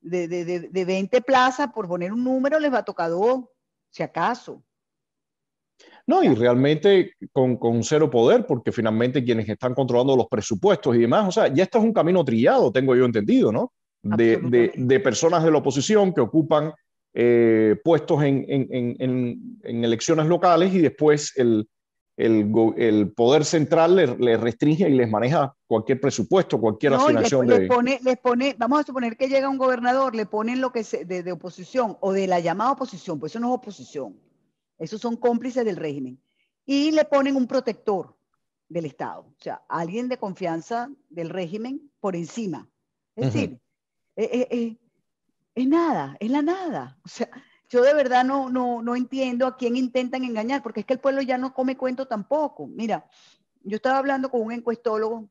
de, 0.00 0.28
de, 0.28 0.60
de 0.60 0.84
20 0.84 1.20
plazas, 1.22 1.68
por 1.72 1.88
poner 1.88 2.12
un 2.12 2.24
número, 2.24 2.58
les 2.58 2.72
va 2.72 2.78
a 2.78 2.84
tocar 2.84 3.10
dos, 3.10 3.44
si 3.90 4.02
acaso. 4.02 4.62
No, 6.06 6.22
y 6.22 6.34
realmente 6.34 7.12
con, 7.32 7.56
con, 7.56 7.82
cero 7.82 8.10
poder, 8.10 8.46
porque 8.46 8.72
finalmente 8.72 9.24
quienes 9.24 9.48
están 9.48 9.74
controlando 9.74 10.16
los 10.16 10.26
presupuestos 10.26 10.96
y 10.96 11.00
demás, 11.00 11.28
o 11.28 11.32
sea, 11.32 11.48
ya 11.48 11.62
esto 11.62 11.78
es 11.78 11.84
un 11.84 11.92
camino 11.92 12.24
trillado, 12.24 12.72
tengo 12.72 12.94
yo 12.96 13.04
entendido, 13.04 13.52
¿no? 13.52 13.72
De, 14.02 14.38
de, 14.38 14.72
de 14.74 15.00
personas 15.00 15.44
de 15.44 15.50
la 15.50 15.58
oposición 15.58 16.14
que 16.14 16.22
ocupan 16.22 16.72
eh, 17.12 17.76
puestos 17.84 18.22
en, 18.22 18.46
en, 18.48 18.66
en, 18.98 19.58
en, 19.62 19.84
elecciones 19.84 20.26
locales 20.26 20.72
y 20.72 20.80
después 20.80 21.32
el, 21.36 21.68
el, 22.20 23.12
poder 23.12 23.44
central 23.44 23.96
le, 23.96 24.36
restringe 24.36 24.88
y 24.88 24.92
les 24.92 25.08
maneja 25.08 25.54
cualquier 25.66 26.00
presupuesto, 26.00 26.60
cualquier 26.60 26.94
asignación 26.94 27.46
de... 27.46 27.66
pone, 27.66 27.98
les 28.02 28.18
pone, 28.18 28.54
vamos 28.58 28.80
a 28.80 28.82
suponer 28.84 29.16
que 29.16 29.28
llega 29.28 29.48
un 29.48 29.58
gobernador, 29.58 30.14
le 30.14 30.26
ponen 30.26 30.60
lo 30.60 30.70
que 30.72 30.84
se, 30.84 31.04
de, 31.04 31.32
oposición 31.32 31.96
o 32.00 32.12
de 32.12 32.26
la 32.26 32.40
llamada 32.40 32.72
oposición, 32.72 33.18
pues 33.18 33.32
eso 33.32 33.40
no 33.40 33.48
es 33.48 33.54
oposición, 33.54 34.20
esos 34.78 35.00
son 35.00 35.16
cómplices 35.16 35.64
del 35.64 35.76
régimen, 35.76 36.20
y 36.66 36.90
le 36.90 37.04
ponen 37.04 37.36
un 37.36 37.46
protector 37.46 38.14
del 38.68 38.86
Estado, 38.86 39.22
o 39.22 39.42
sea, 39.42 39.62
alguien 39.68 40.08
de 40.08 40.18
confianza 40.18 40.90
del 41.08 41.30
régimen 41.30 41.90
por 42.00 42.14
encima. 42.14 42.68
Es 43.16 43.32
decir, 43.32 43.60
es 45.54 45.68
nada, 45.68 46.16
es 46.20 46.30
la 46.30 46.42
nada. 46.42 46.98
O 47.04 47.08
sea, 47.08 47.28
yo 47.70 47.82
de 47.82 47.94
verdad 47.94 48.24
no, 48.24 48.50
no, 48.50 48.82
no 48.82 48.96
entiendo 48.96 49.46
a 49.46 49.56
quién 49.56 49.76
intentan 49.76 50.24
engañar, 50.24 50.62
porque 50.62 50.80
es 50.80 50.86
que 50.86 50.94
el 50.94 51.00
pueblo 51.00 51.22
ya 51.22 51.38
no 51.38 51.54
come 51.54 51.76
cuento 51.76 52.06
tampoco. 52.06 52.66
Mira, 52.66 53.08
yo 53.62 53.76
estaba 53.76 53.98
hablando 53.98 54.30
con 54.30 54.42
un 54.42 54.52
encuestólogo 54.52 55.30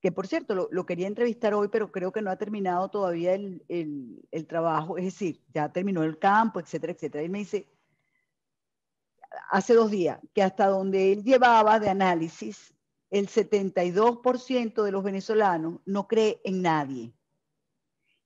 que 0.00 0.12
por 0.12 0.26
cierto 0.28 0.68
lo, 0.70 0.86
quería 0.86 1.08
entrevistar 1.08 1.54
hoy, 1.54 1.68
pero 1.68 1.90
creo 1.90 2.12
que 2.12 2.22
no 2.22 2.30
ha 2.30 2.36
terminado 2.36 2.88
todavía 2.88 3.34
el, 3.34 3.64
el, 3.68 4.46
trabajo, 4.46 4.96
es 4.96 5.04
decir, 5.06 5.42
ya 5.52 5.72
terminó 5.72 6.04
el 6.04 6.18
campo, 6.18 6.60
etcétera, 6.60 6.92
etcétera. 6.92 7.24
Y 7.24 7.28
me 7.28 7.38
dice, 7.38 7.68
hace 9.50 9.74
dos 9.74 9.90
días, 9.90 10.20
que 10.34 10.42
hasta 10.42 10.66
donde 10.66 11.12
él 11.12 11.24
llevaba 11.24 11.80
de 11.80 11.88
análisis, 11.88 12.74
el 13.10 13.28
72% 13.28 14.82
de 14.82 14.92
los 14.92 15.02
venezolanos 15.02 15.80
no 15.84 16.06
cree 16.06 16.40
en 16.44 16.62
nadie. 16.62 17.12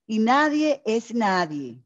Y 0.05 0.19
nadie 0.19 0.81
es 0.85 1.13
nadie. 1.13 1.82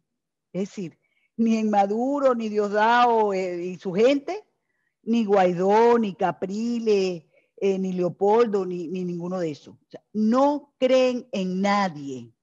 Es 0.58 0.70
decir, 0.70 0.98
ni 1.38 1.58
en 1.58 1.70
Maduro, 1.70 2.34
ni 2.34 2.50
Diosdado 2.50 3.34
eh, 3.34 3.64
y 3.64 3.78
su 3.78 3.94
gente, 3.94 4.44
ni 5.04 5.24
Guaidó, 5.24 5.98
ni 6.00 6.16
Capriles, 6.16 7.24
eh, 7.60 7.80
ni 7.80 7.94
Leopoldo, 7.94 8.66
ni, 8.66 8.88
ninguno 8.88 9.40
de 9.40 9.52
esos. 9.52 9.76
no 10.14 10.74
creen 10.80 11.28
en 11.32 11.62
nadie. 11.62 12.34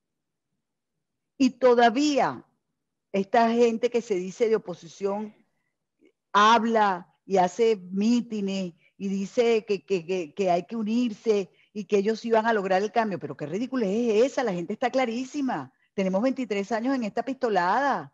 Y 1.37 1.51
todavía 1.51 2.45
esta 3.13 3.51
gente 3.51 3.91
que 3.91 4.01
se 4.01 4.15
dice 4.15 4.49
de 4.49 4.57
oposición 4.57 5.35
habla 6.33 7.15
y 7.27 7.37
hace 7.37 7.77
mítines 7.77 8.75
y 8.97 9.09
dice 9.09 9.65
que, 9.67 9.85
que, 9.85 10.51
hay 10.51 10.65
que 10.65 10.77
unirse 10.77 11.51
y 11.73 11.85
que 11.85 11.99
ellos 11.99 12.25
iban 12.25 12.47
a 12.47 12.53
lograr 12.53 12.83
el 12.83 12.93
cambio. 12.93 13.19
Pero 13.19 13.37
qué 13.37 13.47
ridículo 13.47 13.87
es 13.87 14.25
esa, 14.25 14.45
la 14.45 14.53
gente 14.53 14.73
está 14.73 14.91
clarísima. 14.91 15.73
Tenemos 15.95 16.23
23 16.23 16.73
años 16.73 16.95
en 16.95 17.05
esta 17.05 17.25
pistolada. 17.25 18.13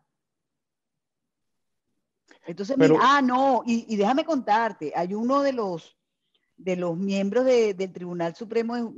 Entonces, 2.46 2.76
ah, 3.00 3.20
no, 3.22 3.62
y, 3.66 3.86
y, 3.92 3.96
déjame 3.96 4.24
contarte, 4.24 4.92
hay 4.94 5.14
uno 5.14 5.42
de 5.42 5.52
los 5.52 5.96
de 6.60 6.76
los 6.76 6.96
miembros 6.96 7.46
del 7.46 7.92
Tribunal 7.92 8.36
Supremo, 8.36 8.94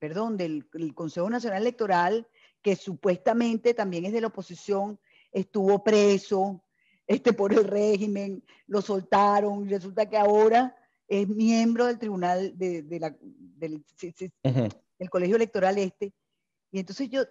perdón, 0.00 0.36
del, 0.36 0.66
Consejo 0.94 1.30
Nacional 1.30 1.62
Electoral, 1.62 2.26
que 2.60 2.74
supuestamente 2.74 3.72
también 3.72 4.04
es 4.04 4.12
de 4.12 4.20
la 4.20 4.26
oposición, 4.26 4.98
estuvo 5.30 5.84
preso 5.84 6.60
este, 7.06 7.32
por 7.32 7.52
el 7.52 7.64
régimen, 7.64 8.42
lo 8.66 8.82
soltaron 8.82 9.64
y 9.64 9.68
resulta 9.68 10.08
que 10.08 10.16
ahora 10.16 10.76
es 11.06 11.28
miembro 11.28 11.86
del 11.86 12.00
Tribunal 12.00 12.58
de, 12.58 12.84
la, 12.98 13.14
del, 13.20 13.84
Colegio 15.08 15.36
Electoral 15.36 15.78
Este. 15.78 16.12
Y 16.72 16.80
entonces 16.80 17.08
yo, 17.10 17.22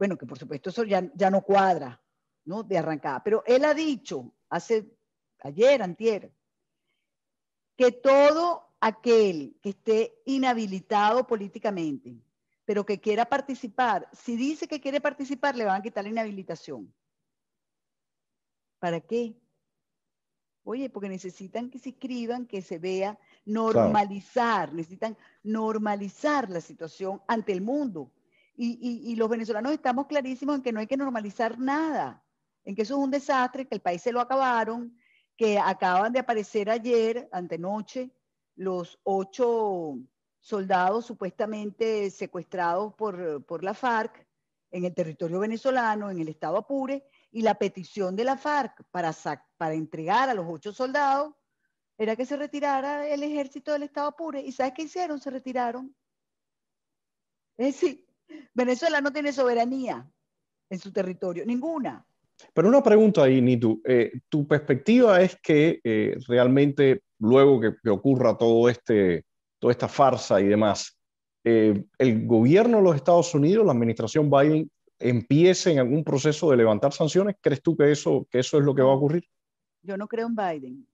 bueno, 0.00 0.16
que 0.16 0.24
por 0.24 0.38
supuesto 0.38 0.70
eso 0.70 0.82
ya, 0.84 1.12
ya 1.14 1.30
no 1.30 1.42
cuadra, 1.42 2.02
¿no? 2.46 2.62
De 2.62 2.78
arrancada. 2.78 3.22
Pero 3.22 3.44
él 3.46 3.66
ha 3.66 3.74
dicho 3.74 4.32
hace, 4.48 4.96
ayer, 5.40 5.82
antier, 5.82 6.32
que 7.76 7.92
todo 7.92 8.70
aquel 8.80 9.58
que 9.62 9.68
esté 9.68 10.22
inhabilitado 10.24 11.26
políticamente, 11.26 12.18
pero 12.64 12.86
que 12.86 12.98
quiera 12.98 13.26
participar, 13.26 14.08
si 14.10 14.36
dice 14.36 14.66
que 14.66 14.80
quiere 14.80 15.02
participar, 15.02 15.54
le 15.54 15.66
van 15.66 15.80
a 15.80 15.82
quitar 15.82 16.02
la 16.02 16.10
inhabilitación. 16.10 16.90
¿Para 18.78 19.02
qué? 19.02 19.38
Oye, 20.64 20.88
porque 20.88 21.10
necesitan 21.10 21.68
que 21.68 21.78
se 21.78 21.90
escriban, 21.90 22.46
que 22.46 22.62
se 22.62 22.78
vea, 22.78 23.18
normalizar, 23.44 24.72
necesitan 24.72 25.18
normalizar 25.42 26.48
la 26.48 26.62
situación 26.62 27.20
ante 27.28 27.52
el 27.52 27.60
mundo. 27.60 28.10
Y, 28.56 29.16
los 29.16 29.28
venezolanos 29.28 29.72
estamos 29.72 30.06
clarísimos 30.06 30.56
en 30.56 30.62
que 30.62 30.72
no 30.72 30.80
hay 30.80 30.86
que 30.86 30.96
normalizar 30.96 31.58
nada, 31.58 32.22
en 32.64 32.74
que 32.74 32.82
eso 32.82 32.94
es 32.94 33.04
un 33.04 33.10
desastre, 33.10 33.66
que 33.66 33.74
el 33.74 33.80
país 33.80 34.02
se 34.02 34.12
lo 34.12 34.20
acabaron, 34.20 34.94
que 35.36 35.58
acaban 35.58 36.12
de 36.12 36.18
aparecer 36.18 36.68
ayer, 36.68 37.28
antenoche, 37.32 38.10
los 38.56 39.00
ocho 39.04 39.98
soldados 40.40 41.06
supuestamente 41.06 42.10
secuestrados 42.10 42.94
por, 42.94 43.44
por 43.46 43.64
la 43.64 43.72
FARC 43.72 44.26
en 44.70 44.84
el 44.84 44.94
territorio 44.94 45.40
venezolano, 45.40 46.10
en 46.10 46.20
el 46.20 46.28
estado 46.28 46.58
Apure, 46.58 47.04
y 47.30 47.42
la 47.42 47.54
petición 47.54 48.16
de 48.16 48.24
la 48.24 48.36
FARC 48.36 48.84
para, 48.90 49.14
para 49.56 49.74
entregar 49.74 50.28
a 50.28 50.34
los 50.34 50.46
ocho 50.48 50.72
soldados 50.72 51.34
era 51.96 52.16
que 52.16 52.24
se 52.24 52.36
retirara 52.36 53.06
el 53.06 53.22
ejército 53.22 53.72
del 53.72 53.82
estado 53.84 54.08
Apure. 54.08 54.40
¿Y 54.40 54.52
sabes 54.52 54.72
qué 54.74 54.82
hicieron? 54.82 55.20
Se 55.20 55.30
retiraron. 55.30 55.94
Es 57.58 57.74
decir, 57.74 58.09
Venezuela 58.54 59.00
no 59.00 59.12
tiene 59.12 59.32
soberanía 59.32 60.08
en 60.68 60.78
su 60.78 60.92
territorio, 60.92 61.44
ninguna. 61.44 62.04
Pero 62.54 62.68
una 62.68 62.82
pregunta 62.82 63.24
ahí, 63.24 63.40
Nitu. 63.40 63.80
Eh, 63.84 64.12
¿Tu 64.28 64.46
perspectiva 64.46 65.20
es 65.20 65.38
que 65.42 65.80
eh, 65.84 66.16
realmente 66.26 67.02
luego 67.18 67.60
que, 67.60 67.90
ocurra 67.90 68.36
todo 68.36 68.68
este, 68.68 69.24
toda 69.58 69.72
esta 69.72 69.88
farsa 69.88 70.40
y 70.40 70.46
demás, 70.46 70.98
eh, 71.44 71.84
el 71.98 72.26
gobierno 72.26 72.78
de 72.78 72.82
los 72.82 72.96
Estados 72.96 73.34
Unidos, 73.34 73.66
la 73.66 73.72
administración 73.72 74.30
Biden, 74.30 74.70
empiece 74.98 75.72
en 75.72 75.78
algún 75.78 76.04
proceso 76.04 76.50
de 76.50 76.58
levantar 76.58 76.92
sanciones? 76.92 77.36
¿Crees 77.40 77.62
tú 77.62 77.76
que 77.76 77.90
eso, 77.90 78.26
que 78.30 78.40
eso 78.40 78.58
es 78.58 78.64
lo 78.64 78.74
que 78.74 78.82
va 78.82 78.92
a 78.92 78.96
ocurrir? 78.96 79.24
Yo 79.82 79.96
no 79.96 80.06
creo 80.08 80.26
en 80.26 80.36
Biden, 80.36 80.86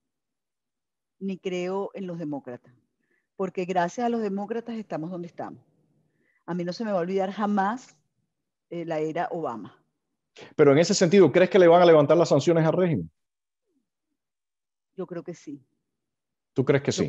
ni 1.18 1.38
creo 1.38 1.90
en 1.94 2.06
los 2.06 2.18
demócratas, 2.18 2.72
porque 3.34 3.64
gracias 3.64 4.06
a 4.06 4.08
los 4.08 4.22
demócratas 4.22 4.76
estamos 4.76 5.10
donde 5.10 5.26
estamos. 5.26 5.60
A 6.46 6.54
mí 6.54 6.64
no 6.64 6.72
se 6.72 6.84
me 6.84 6.92
va 6.92 6.98
a 6.98 7.02
olvidar 7.02 7.32
jamás 7.32 7.96
la 8.70 9.00
era 9.00 9.28
Obama. 9.30 9.76
Pero 10.54 10.72
en 10.72 10.78
ese 10.78 10.94
sentido, 10.94 11.30
¿crees 11.32 11.50
que 11.50 11.58
le 11.58 11.68
van 11.68 11.82
a 11.82 11.86
levantar 11.86 12.16
las 12.16 12.28
sanciones 12.28 12.64
al 12.64 12.72
régimen? 12.72 13.10
Yo 14.96 15.06
creo 15.06 15.22
que 15.22 15.34
sí. 15.34 15.62
¿Tú 16.52 16.64
crees 16.64 16.82
que 16.82 16.92
sí? 16.92 17.08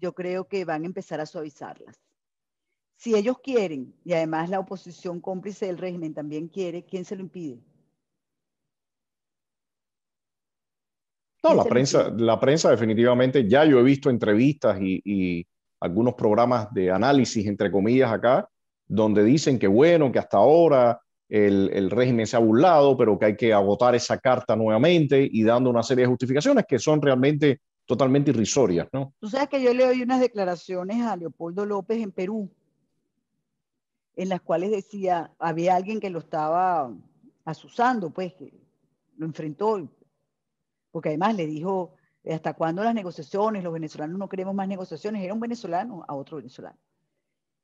yo 0.00 0.12
creo 0.12 0.48
que 0.48 0.64
van 0.64 0.82
a 0.82 0.86
empezar 0.86 1.20
a 1.20 1.26
suavizarlas. 1.26 2.00
Si 2.96 3.14
ellos 3.14 3.38
quieren, 3.42 3.94
y 4.04 4.12
además 4.12 4.50
la 4.50 4.60
oposición 4.60 5.20
cómplice 5.20 5.66
del 5.66 5.78
régimen 5.78 6.14
también 6.14 6.48
quiere, 6.48 6.84
¿quién 6.84 7.04
se 7.04 7.16
lo 7.16 7.22
impide? 7.22 7.60
No, 11.42 11.54
la 11.54 11.64
prensa, 11.64 12.10
la 12.10 12.40
prensa 12.40 12.70
definitivamente, 12.70 13.48
ya 13.48 13.64
yo 13.64 13.78
he 13.78 13.82
visto 13.82 14.10
entrevistas 14.10 14.80
y, 14.80 15.00
y, 15.04 15.46
algunos 15.80 16.14
programas 16.14 16.72
de 16.72 16.90
análisis, 16.90 17.46
entre 17.46 17.70
comillas, 17.70 18.10
acá, 18.10 18.48
donde 18.86 19.24
dicen 19.24 19.58
que 19.58 19.66
bueno, 19.66 20.12
que 20.12 20.18
hasta 20.18 20.38
ahora 20.38 21.00
el, 21.28 21.90
régimen 21.90 22.26
se 22.26 22.36
ha 22.36 22.40
burlado, 22.40 22.96
pero 22.96 23.18
que 23.18 23.26
hay 23.26 23.36
que 23.36 23.52
agotar 23.52 23.94
esa 23.94 24.18
carta 24.18 24.54
nuevamente 24.54 25.28
y 25.30 25.42
dando 25.42 25.70
una 25.70 25.82
serie 25.82 26.02
de 26.04 26.10
justificaciones 26.10 26.64
que 26.68 26.78
son 26.78 27.00
realmente 27.00 27.60
totalmente 27.86 28.30
irrisorias, 28.30 28.88
¿no? 28.92 29.14
Tú 29.18 29.28
sabes 29.28 29.48
que 29.48 29.62
yo 29.62 29.74
le 29.74 29.86
doy 29.86 30.02
unas 30.02 30.20
declaraciones 30.20 31.02
a 31.02 31.16
Leopoldo 31.16 31.66
López 31.66 32.00
en 32.00 32.12
Perú, 32.12 32.50
en 34.16 34.28
las 34.28 34.40
cuales 34.40 34.70
decía, 34.70 35.32
había 35.38 35.76
alguien 35.76 36.00
que 36.00 36.10
lo 36.10 36.20
estaba 36.20 36.92
asusando, 37.44 38.10
pues, 38.10 38.32
que 38.34 38.52
lo 39.16 39.26
enfrentó, 39.26 39.88
porque 40.92 41.10
además 41.10 41.34
le 41.34 41.46
dijo, 41.46 41.94
¿hasta 42.24 42.54
cuándo 42.54 42.82
las 42.84 42.94
negociaciones? 42.94 43.64
Los 43.64 43.72
venezolanos 43.72 44.18
no 44.18 44.28
queremos 44.28 44.54
más 44.54 44.68
negociaciones. 44.68 45.22
Era 45.22 45.34
un 45.34 45.40
venezolano 45.40 46.04
a 46.06 46.14
otro 46.14 46.36
venezolano. 46.38 46.78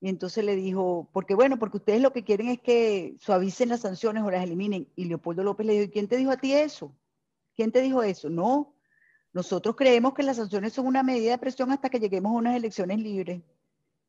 Y 0.00 0.08
entonces 0.08 0.44
le 0.44 0.56
dijo, 0.56 1.08
porque 1.12 1.34
bueno, 1.34 1.58
porque 1.58 1.76
ustedes 1.76 2.00
lo 2.00 2.12
que 2.12 2.24
quieren 2.24 2.48
es 2.48 2.60
que 2.60 3.16
suavicen 3.20 3.68
las 3.68 3.80
sanciones 3.80 4.22
o 4.22 4.30
las 4.30 4.42
eliminen. 4.42 4.88
Y 4.96 5.04
Leopoldo 5.04 5.44
López 5.44 5.66
le 5.66 5.78
dijo, 5.78 5.92
¿quién 5.92 6.08
te 6.08 6.16
dijo 6.16 6.30
a 6.30 6.38
ti 6.38 6.54
eso? 6.54 6.96
¿Quién 7.54 7.70
te 7.70 7.82
dijo 7.82 8.02
eso? 8.02 8.30
No, 8.30 8.74
nosotros 9.32 9.76
creemos 9.76 10.14
que 10.14 10.22
las 10.22 10.38
sanciones 10.38 10.72
son 10.72 10.86
una 10.86 11.02
medida 11.02 11.32
de 11.32 11.38
presión 11.38 11.70
hasta 11.70 11.90
que 11.90 12.00
lleguemos 12.00 12.30
a 12.32 12.36
unas 12.36 12.56
elecciones 12.56 12.98
libres. 12.98 13.42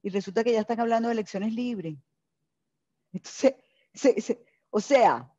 Y 0.01 0.10
resulta 0.10 0.43
que 0.43 0.53
ya 0.53 0.62
están 0.62 0.79
hablando 0.79 1.10
de 1.10 1.13
elecciones 1.13 1.53
libres. 1.53 1.95
Entonces, 3.13 3.55
o 4.69 4.79
sea, 4.79 5.29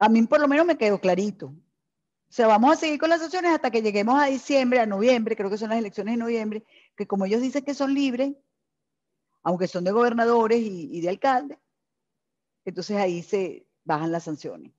a 0.00 0.08
mí 0.08 0.22
por 0.22 0.40
lo 0.40 0.48
menos 0.48 0.66
me 0.66 0.76
quedó 0.76 1.00
clarito. 1.00 1.46
O 1.46 2.32
sea, 2.36 2.48
vamos 2.48 2.72
a 2.72 2.80
seguir 2.80 2.98
con 2.98 3.10
las 3.10 3.20
sanciones 3.20 3.52
hasta 3.52 3.70
que 3.70 3.80
lleguemos 3.80 4.20
a 4.20 4.26
diciembre, 4.26 4.80
a 4.80 4.86
noviembre, 4.86 5.36
creo 5.36 5.48
que 5.48 5.56
son 5.56 5.70
las 5.70 5.78
elecciones 5.78 6.14
de 6.14 6.18
noviembre, 6.18 6.64
que 6.96 7.06
como 7.06 7.26
ellos 7.26 7.40
dicen 7.40 7.64
que 7.64 7.74
son 7.74 7.94
libres, 7.94 8.32
aunque 9.44 9.68
son 9.68 9.84
de 9.84 9.92
gobernadores 9.92 10.58
y, 10.60 11.00
de 11.00 11.08
alcaldes, 11.08 11.58
entonces 12.64 12.96
ahí 12.96 13.22
se 13.22 13.66
bajan 13.84 14.10
las 14.10 14.24
sanciones. 14.24 14.72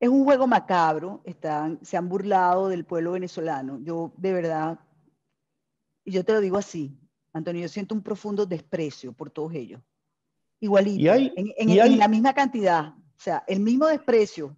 Es 0.00 0.08
un 0.08 0.24
juego 0.24 0.46
macabro, 0.46 1.20
están, 1.24 1.80
se 1.82 1.96
han 1.96 2.08
burlado 2.08 2.68
del 2.68 2.84
pueblo 2.84 3.12
venezolano. 3.12 3.80
Yo, 3.82 4.12
de 4.16 4.32
verdad, 4.32 4.78
y 6.04 6.12
yo 6.12 6.24
te 6.24 6.32
lo 6.32 6.40
digo 6.40 6.56
así, 6.56 6.96
Antonio, 7.32 7.62
yo 7.62 7.68
siento 7.68 7.96
un 7.96 8.02
profundo 8.02 8.46
desprecio 8.46 9.12
por 9.12 9.30
todos 9.30 9.52
ellos. 9.54 9.82
Igualito, 10.60 11.12
en, 11.14 11.98
la 11.98 12.08
misma 12.08 12.32
cantidad. 12.32 12.94
O 12.96 13.20
sea, 13.20 13.42
el 13.48 13.58
mismo 13.58 13.86
desprecio 13.86 14.56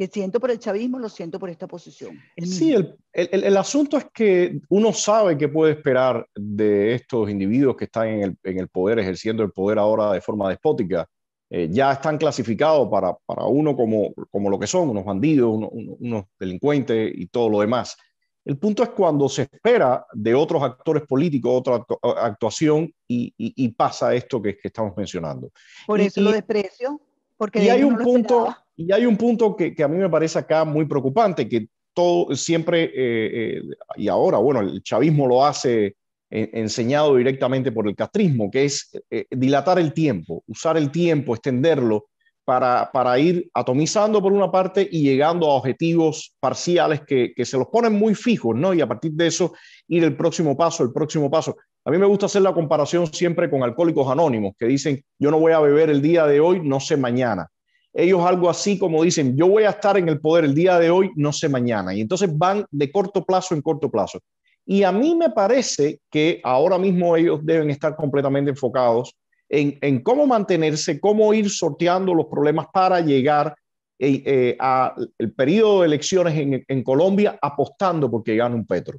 que 0.00 0.06
siento 0.06 0.40
por 0.40 0.50
el 0.50 0.58
chavismo, 0.58 0.98
lo 0.98 1.10
siento 1.10 1.38
por 1.38 1.50
esta 1.50 1.66
posición. 1.66 2.18
sí, 2.38 2.72
el, 2.72 2.96
el, 3.12 3.44
el, 3.44 3.56
asunto 3.58 3.98
es 3.98 4.06
que 4.14 4.58
uno 4.70 4.94
sabe 4.94 5.36
qué 5.36 5.46
puede 5.46 5.74
esperar 5.74 6.26
de 6.34 6.94
estos 6.94 7.28
individuos 7.28 7.76
que 7.76 7.84
están 7.84 8.08
en 8.08 8.22
el, 8.22 8.38
en 8.44 8.58
el 8.60 8.68
poder, 8.68 8.98
ejerciendo 8.98 9.42
el 9.42 9.50
poder 9.52 9.78
ahora 9.78 10.12
de 10.12 10.22
forma 10.22 10.48
despótica. 10.48 11.06
Eh, 11.50 11.68
ya 11.70 11.92
están 11.92 12.16
clasificados 12.16 12.88
para, 12.88 13.14
para, 13.26 13.44
uno 13.44 13.76
como, 13.76 14.14
como 14.30 14.48
lo 14.48 14.58
que 14.58 14.66
son, 14.66 14.88
unos 14.88 15.04
bandidos, 15.04 15.54
unos, 15.54 15.68
unos 15.70 16.24
delincuentes 16.38 17.12
y 17.14 17.26
todo 17.26 17.50
lo 17.50 17.60
demás. 17.60 17.94
El 18.42 18.56
punto 18.56 18.82
es 18.82 18.88
cuando 18.88 19.28
se 19.28 19.42
espera 19.42 20.06
de 20.14 20.34
otros 20.34 20.62
actores 20.62 21.02
políticos 21.06 21.52
otra 21.60 21.84
actuación 22.22 22.90
y, 23.06 23.68
pasa 23.76 24.14
esto 24.14 24.40
que, 24.40 24.56
estamos 24.64 24.96
mencionando. 24.96 25.50
Por 25.86 26.00
eso 26.00 26.22
lo 26.22 26.32
desprecio. 26.32 27.02
Porque 27.36 27.64
y, 27.64 27.68
hay 27.68 27.82
un 27.82 27.96
punto, 27.96 28.54
y 28.80 28.92
hay 28.92 29.04
un 29.04 29.18
punto 29.18 29.54
que, 29.54 29.74
a 29.82 29.88
mí 29.88 29.98
me 29.98 30.08
parece 30.08 30.38
acá 30.38 30.64
muy 30.64 30.86
preocupante, 30.86 31.46
que 31.46 31.68
todo 31.92 32.34
siempre, 32.34 32.84
eh, 32.84 32.90
eh, 32.94 33.62
y 33.96 34.08
ahora, 34.08 34.38
bueno, 34.38 34.60
el 34.60 34.82
chavismo 34.82 35.26
lo 35.26 35.44
hace 35.44 35.96
enseñado 36.32 37.16
directamente 37.16 37.72
por 37.72 37.88
el 37.88 37.96
castrismo, 37.96 38.50
que 38.50 38.64
es 38.64 38.88
eh, 39.10 39.26
dilatar 39.30 39.80
el 39.80 39.92
tiempo, 39.92 40.44
usar 40.46 40.76
el 40.76 40.90
tiempo, 40.90 41.34
extenderlo 41.34 42.06
para, 42.44 43.18
ir 43.18 43.50
atomizando 43.52 44.22
por 44.22 44.32
una 44.32 44.50
parte 44.50 44.88
y 44.90 45.02
llegando 45.02 45.50
a 45.50 45.54
objetivos 45.54 46.34
parciales 46.40 47.02
que, 47.06 47.34
se 47.44 47.58
los 47.58 47.66
ponen 47.66 47.92
muy 47.92 48.14
fijos, 48.14 48.56
¿no? 48.56 48.72
Y 48.72 48.80
a 48.80 48.88
partir 48.88 49.12
de 49.12 49.26
eso 49.26 49.52
ir 49.88 50.04
el 50.04 50.16
próximo 50.16 50.56
paso, 50.56 50.84
el 50.84 50.92
próximo 50.92 51.30
paso. 51.30 51.56
A 51.84 51.90
mí 51.90 51.98
me 51.98 52.06
gusta 52.06 52.26
hacer 52.26 52.42
la 52.42 52.54
comparación 52.54 53.12
siempre 53.12 53.50
con 53.50 53.62
alcohólicos 53.62 54.10
anónimos 54.10 54.54
que 54.58 54.66
dicen, 54.66 55.02
yo 55.18 55.30
no 55.30 55.38
voy 55.38 55.52
a 55.52 55.60
beber 55.60 55.90
el 55.90 56.00
día 56.00 56.26
de 56.26 56.40
hoy, 56.40 56.60
no 56.62 56.80
sé 56.80 56.96
mañana. 56.96 57.48
Ellos 57.92 58.24
algo 58.24 58.48
así 58.48 58.78
como 58.78 59.02
dicen, 59.02 59.36
yo 59.36 59.48
voy 59.48 59.64
a 59.64 59.70
estar 59.70 59.96
en 59.96 60.08
el 60.08 60.20
poder 60.20 60.44
el 60.44 60.54
día 60.54 60.78
de 60.78 60.90
hoy, 60.90 61.10
no 61.16 61.32
sé 61.32 61.48
mañana. 61.48 61.94
Y 61.94 62.00
entonces 62.00 62.30
van 62.36 62.64
de 62.70 62.90
corto 62.92 63.24
plazo 63.24 63.54
en 63.54 63.62
corto 63.62 63.90
plazo. 63.90 64.20
Y 64.64 64.84
a 64.84 64.92
mí 64.92 65.16
me 65.16 65.30
parece 65.30 66.00
que 66.10 66.40
ahora 66.44 66.78
mismo 66.78 67.16
ellos 67.16 67.40
deben 67.42 67.70
estar 67.70 67.96
completamente 67.96 68.50
enfocados 68.50 69.16
en, 69.48 70.02
cómo 70.02 70.26
mantenerse, 70.26 71.00
cómo 71.00 71.34
ir 71.34 71.50
sorteando 71.50 72.14
los 72.14 72.26
problemas 72.26 72.66
para 72.72 73.00
llegar 73.00 73.54
eh, 73.98 74.22
eh, 74.24 74.56
al 74.60 75.10
periodo 75.36 75.80
de 75.80 75.88
elecciones 75.88 76.64
en, 76.68 76.84
Colombia 76.84 77.38
apostando 77.42 78.10
porque 78.10 78.36
gane 78.36 78.54
un 78.54 78.66
Petro. 78.66 78.98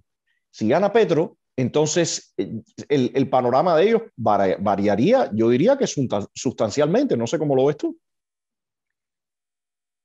Si 0.52 0.68
gana 0.68 0.92
Petro, 0.92 1.38
entonces 1.56 2.34
eh, 2.38 2.62
el, 2.90 3.30
panorama 3.30 3.78
de 3.78 3.84
ellos 3.84 4.02
variaría, 4.18 5.32
yo 5.34 5.50
diría 5.50 5.78
que 5.78 5.88
sustancialmente, 5.88 7.16
no 7.16 7.28
sé 7.28 7.40
cómo 7.40 7.56
lo 7.56 7.66
ves 7.66 7.78
tú. 7.78 7.98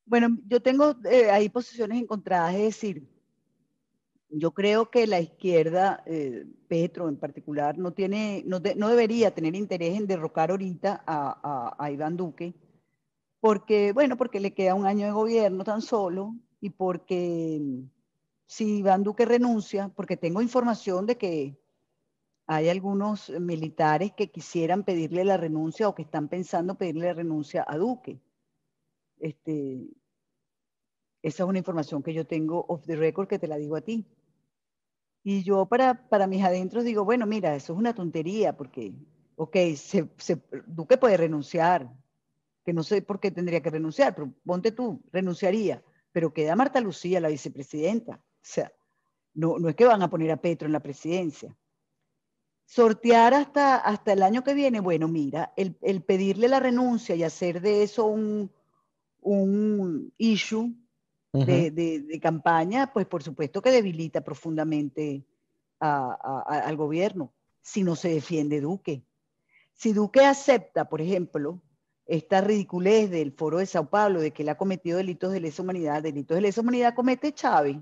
Bueno, 0.06 0.38
yo 0.46 0.62
tengo 0.62 0.94
ahí 1.32 1.48
posiciones 1.48 2.00
encontradas, 2.00 2.54
es 2.54 2.62
decir, 2.62 3.08
yo 4.28 4.52
creo 4.52 4.90
que 4.90 5.06
la 5.06 5.20
izquierda, 5.20 6.02
eh, 6.06 6.46
Petro 6.68 7.08
en 7.08 7.16
particular, 7.16 7.78
no, 7.78 7.92
tiene, 7.92 8.42
no, 8.46 8.60
debería 8.60 9.34
tener 9.34 9.54
interés 9.54 9.96
en 9.96 10.06
derrocar 10.06 10.50
ahorita 10.50 11.02
a, 11.06 11.90
Iván 11.90 12.16
Duque, 12.16 12.54
porque, 13.40 13.92
bueno, 13.92 14.16
porque 14.16 14.40
le 14.40 14.54
queda 14.54 14.74
un 14.74 14.86
año 14.86 15.06
de 15.06 15.12
gobierno 15.12 15.64
tan 15.64 15.82
solo 15.82 16.34
y 16.60 16.70
porque 16.70 17.58
mm, 17.60 17.88
si 18.46 18.78
Iván 18.78 19.04
Duque 19.04 19.24
renuncia, 19.24 19.90
porque 19.94 20.16
tengo 20.16 20.42
información 20.42 21.06
de 21.06 21.16
que 21.16 21.58
hay 22.46 22.68
algunos 22.68 23.30
militares 23.30 24.12
que 24.16 24.30
quisieran 24.30 24.84
pedirle 24.84 25.24
la 25.24 25.36
renuncia 25.36 25.88
o 25.88 25.94
que 25.94 26.02
están 26.02 26.28
pensando 26.28 26.76
pedirle 26.76 27.06
la 27.06 27.14
renuncia 27.14 27.64
a 27.66 27.76
Duque. 27.76 28.20
Este, 29.18 29.88
esa 31.22 31.42
es 31.42 31.48
una 31.48 31.58
información 31.58 32.04
que 32.04 32.14
yo 32.14 32.24
tengo 32.24 32.64
off 32.68 32.86
the 32.86 32.94
record 32.94 33.26
que 33.26 33.38
te 33.38 33.48
la 33.48 33.56
digo 33.56 33.74
a 33.74 33.80
ti. 33.80 34.06
Y 35.24 35.42
yo 35.42 35.66
para, 35.66 36.08
para 36.08 36.28
mis 36.28 36.44
adentros 36.44 36.84
digo, 36.84 37.04
bueno, 37.04 37.26
mira, 37.26 37.56
eso 37.56 37.72
es 37.72 37.78
una 37.80 37.96
tontería, 37.96 38.56
porque, 38.56 38.94
ok, 39.34 39.56
se, 39.74 40.08
Duque 40.68 40.98
puede 40.98 41.16
renunciar, 41.16 41.92
que 42.64 42.72
no 42.72 42.84
sé 42.84 43.02
por 43.02 43.18
qué 43.18 43.32
tendría 43.32 43.60
que 43.60 43.70
renunciar, 43.70 44.14
pero 44.14 44.32
ponte 44.44 44.70
tú, 44.70 45.02
renunciaría, 45.10 45.82
pero 46.12 46.32
queda 46.32 46.54
Marta 46.54 46.80
Lucía, 46.80 47.20
la 47.20 47.28
vicepresidenta. 47.28 48.14
O 48.14 48.38
sea, 48.40 48.72
no, 49.34 49.58
no 49.58 49.68
es 49.68 49.74
que 49.74 49.84
van 49.84 50.02
a 50.02 50.10
poner 50.10 50.30
a 50.30 50.40
Petro 50.40 50.66
en 50.66 50.72
la 50.72 50.80
presidencia. 50.80 51.56
Sortear 52.66 53.34
hasta, 53.34 53.78
hasta 53.78 54.12
el 54.12 54.22
año 54.22 54.44
que 54.44 54.54
viene, 54.54 54.78
bueno, 54.78 55.08
mira, 55.08 55.52
el, 55.56 55.76
el 55.82 56.02
pedirle 56.02 56.46
la 56.46 56.60
renuncia 56.60 57.16
y 57.16 57.24
hacer 57.24 57.60
de 57.60 57.82
eso 57.82 58.06
un, 58.06 58.50
un 59.26 60.12
issue 60.18 60.72
de, 61.32 62.18
campaña, 62.22 62.92
pues 62.92 63.06
por 63.06 63.22
supuesto 63.22 63.60
que 63.60 63.72
debilita 63.72 64.22
profundamente 64.22 65.26
al 65.80 66.76
gobierno 66.76 67.32
si 67.60 67.82
no 67.82 67.96
se 67.96 68.08
defiende 68.08 68.60
Duque. 68.60 69.04
Si 69.74 69.92
Duque 69.92 70.24
acepta, 70.24 70.88
por 70.88 71.02
ejemplo, 71.02 71.60
esta 72.06 72.40
ridiculez 72.40 73.10
del 73.10 73.32
foro 73.32 73.58
de 73.58 73.66
Sao 73.66 73.90
Paulo 73.90 74.20
de 74.20 74.32
que 74.32 74.44
él 74.44 74.48
ha 74.48 74.56
cometido 74.56 74.98
delitos 74.98 75.32
de 75.32 75.40
lesa 75.40 75.62
humanidad, 75.62 76.02
delitos 76.02 76.36
de 76.36 76.42
lesa 76.42 76.60
humanidad 76.60 76.94
comete 76.94 77.32
Chávez, 77.32 77.76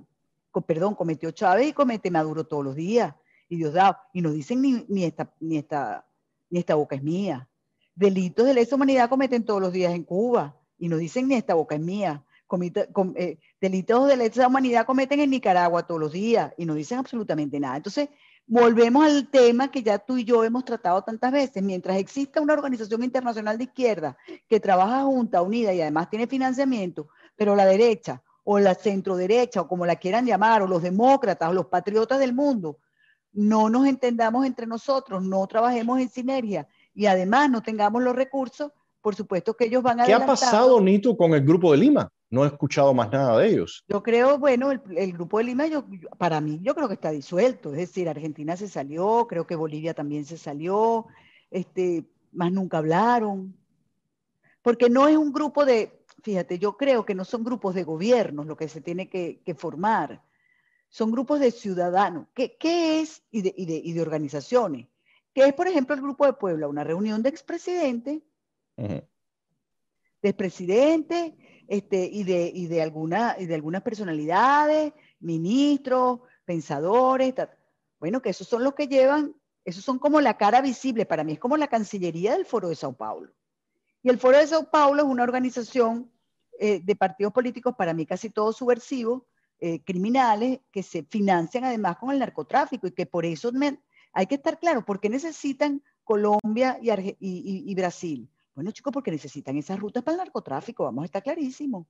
perdón, 0.66 0.94
cometió 0.94 1.30
Chávez 1.30 1.68
y 1.68 1.72
comete 1.74 2.10
Maduro 2.10 2.44
todos 2.44 2.64
los 2.64 2.74
días. 2.74 3.14
Y 3.50 3.56
Dios 3.56 3.74
da, 3.74 4.08
y 4.14 4.22
nos 4.22 4.32
dicen 4.32 4.62
ni, 4.62 4.86
ni, 4.88 5.04
esta, 5.04 5.30
ni, 5.38 5.58
esta, 5.58 6.08
ni 6.48 6.60
esta 6.60 6.74
boca 6.74 6.96
es 6.96 7.02
mía. 7.02 7.46
Delitos 7.94 8.46
de 8.46 8.54
lesa 8.54 8.74
humanidad 8.74 9.10
cometen 9.10 9.44
todos 9.44 9.60
los 9.60 9.72
días 9.72 9.92
en 9.92 10.04
Cuba 10.04 10.58
y 10.78 10.88
nos 10.88 10.98
dicen 10.98 11.28
ni 11.28 11.34
esta 11.34 11.54
boca 11.54 11.74
es 11.74 11.80
mía. 11.80 12.24
Eh, 13.16 13.38
delitos 13.60 14.06
de 14.06 14.16
lesa 14.16 14.46
humanidad 14.46 14.86
cometen 14.86 15.20
en 15.20 15.30
Nicaragua 15.30 15.86
todos 15.86 16.00
los 16.00 16.12
días 16.12 16.52
y 16.56 16.66
no 16.66 16.74
dicen 16.74 16.98
absolutamente 16.98 17.58
nada. 17.58 17.76
Entonces, 17.76 18.08
volvemos 18.46 19.04
al 19.04 19.28
tema 19.28 19.70
que 19.70 19.82
ya 19.82 19.98
tú 19.98 20.18
y 20.18 20.24
yo 20.24 20.44
hemos 20.44 20.64
tratado 20.64 21.02
tantas 21.02 21.32
veces. 21.32 21.62
Mientras 21.62 21.96
exista 21.96 22.40
una 22.40 22.52
organización 22.52 23.02
internacional 23.02 23.58
de 23.58 23.64
izquierda 23.64 24.16
que 24.48 24.60
trabaja 24.60 25.02
junta, 25.02 25.42
unida 25.42 25.72
y 25.72 25.80
además 25.80 26.10
tiene 26.10 26.26
financiamiento, 26.26 27.08
pero 27.34 27.56
la 27.56 27.66
derecha 27.66 28.22
o 28.44 28.58
la 28.58 28.74
centro 28.74 29.16
derecha 29.16 29.62
o 29.62 29.68
como 29.68 29.86
la 29.86 29.96
quieran 29.96 30.26
llamar, 30.26 30.62
o 30.62 30.68
los 30.68 30.82
demócratas 30.82 31.48
o 31.48 31.52
los 31.54 31.66
patriotas 31.66 32.18
del 32.18 32.34
mundo, 32.34 32.78
no 33.32 33.68
nos 33.68 33.86
entendamos 33.86 34.46
entre 34.46 34.66
nosotros, 34.66 35.22
no 35.22 35.46
trabajemos 35.46 35.98
en 35.98 36.08
sinergia 36.08 36.68
y 36.94 37.06
además 37.06 37.50
no 37.50 37.62
tengamos 37.62 38.02
los 38.02 38.14
recursos, 38.14 38.70
por 39.04 39.14
supuesto 39.14 39.52
que 39.54 39.66
ellos 39.66 39.82
van 39.82 40.00
a... 40.00 40.06
¿Qué 40.06 40.14
ha 40.14 40.24
pasado, 40.24 40.80
Nito, 40.80 41.14
con 41.14 41.34
el 41.34 41.44
grupo 41.44 41.70
de 41.72 41.76
Lima? 41.76 42.10
No 42.30 42.42
he 42.42 42.46
escuchado 42.46 42.94
más 42.94 43.12
nada 43.12 43.36
de 43.36 43.48
ellos. 43.48 43.84
Yo 43.86 44.02
creo, 44.02 44.38
bueno, 44.38 44.70
el, 44.70 45.12
grupo 45.12 45.36
de 45.36 45.44
Lima, 45.44 45.66
yo, 45.66 45.84
para 46.16 46.40
mí, 46.40 46.58
yo 46.62 46.74
creo 46.74 46.88
que 46.88 46.94
está 46.94 47.10
disuelto. 47.10 47.72
Es 47.72 47.76
decir, 47.76 48.08
Argentina 48.08 48.56
se 48.56 48.66
salió, 48.66 49.26
creo 49.28 49.46
que 49.46 49.56
Bolivia 49.56 49.92
también 49.92 50.24
se 50.24 50.38
salió, 50.38 51.04
este, 51.50 52.06
más 52.32 52.50
nunca 52.50 52.78
hablaron. 52.78 53.54
Porque 54.62 54.88
no 54.88 55.06
es 55.06 55.18
un 55.18 55.34
grupo 55.34 55.66
de, 55.66 56.02
fíjate, 56.22 56.58
yo 56.58 56.78
creo 56.78 57.04
que 57.04 57.14
no 57.14 57.26
son 57.26 57.44
grupos 57.44 57.74
de 57.74 57.84
gobiernos 57.84 58.46
lo 58.46 58.56
que 58.56 58.68
se 58.68 58.80
tiene 58.80 59.10
que, 59.10 59.54
formar. 59.54 60.22
Son 60.88 61.12
grupos 61.12 61.40
de 61.40 61.50
ciudadanos. 61.50 62.28
¿Qué, 62.32 62.56
qué 62.56 63.02
es? 63.02 63.22
Y 63.30 63.42
de, 63.42 63.54
y, 63.54 63.66
de, 63.66 63.82
y 63.84 63.92
de, 63.92 64.00
organizaciones. 64.00 64.88
¿Qué 65.34 65.44
es, 65.44 65.52
por 65.52 65.68
ejemplo, 65.68 65.94
el 65.94 66.00
Grupo 66.00 66.24
de 66.24 66.32
Puebla? 66.32 66.68
Una 66.68 66.84
reunión 66.84 67.22
de 67.22 67.28
expresidentes 67.28 68.22
presidente 70.36 71.36
este, 71.68 72.08
y, 72.10 72.24
de, 72.24 72.50
y, 72.54 72.66
de 72.66 72.82
alguna, 72.82 73.34
de 73.34 73.54
algunas 73.54 73.82
personalidades, 73.82 74.92
ministros, 75.20 76.20
pensadores. 76.44 77.34
Bueno, 77.98 78.20
que 78.20 78.30
esos 78.30 78.46
son 78.46 78.64
los 78.64 78.74
que 78.74 78.86
llevan, 78.86 79.34
esos 79.64 79.84
son 79.84 79.98
como 79.98 80.20
la 80.20 80.36
cara 80.36 80.60
visible, 80.60 81.06
para 81.06 81.24
mí 81.24 81.32
es 81.32 81.38
como 81.38 81.56
la 81.56 81.68
Cancillería 81.68 82.32
del 82.32 82.44
Foro 82.44 82.68
de 82.68 82.74
Sao 82.74 82.94
Paulo. 82.94 83.32
Y 84.02 84.10
el 84.10 84.18
Foro 84.18 84.38
de 84.38 84.46
Sao 84.46 84.70
Paulo 84.70 85.02
es 85.02 85.08
una 85.08 85.22
organización 85.22 86.10
eh, 86.58 86.80
de 86.84 86.96
partidos 86.96 87.32
políticos, 87.32 87.74
para 87.76 87.94
mí 87.94 88.04
casi 88.04 88.28
todos 88.30 88.56
subversivos, 88.56 89.22
eh, 89.60 89.82
criminales, 89.82 90.60
que 90.70 90.82
se 90.82 91.04
financian 91.04 91.64
además 91.64 91.96
con 91.96 92.10
el 92.10 92.18
narcotráfico 92.18 92.86
y 92.86 92.92
que 92.92 93.06
por 93.06 93.24
eso 93.24 93.50
hay 94.12 94.26
que 94.26 94.34
estar 94.34 94.58
claro, 94.58 94.84
¿por 94.84 95.00
qué 95.00 95.08
necesitan 95.08 95.82
Colombia 96.04 96.78
y, 96.82 97.70
y 97.70 97.74
Brasil? 97.74 98.28
Bueno, 98.54 98.70
chicos, 98.70 98.92
porque 98.92 99.10
necesitan 99.10 99.56
esas 99.56 99.78
rutas 99.80 100.02
para 100.02 100.14
el 100.14 100.18
narcotráfico, 100.18 100.84
vamos 100.84 101.02
a 101.02 101.06
estar 101.06 101.22
clarísimo. 101.22 101.86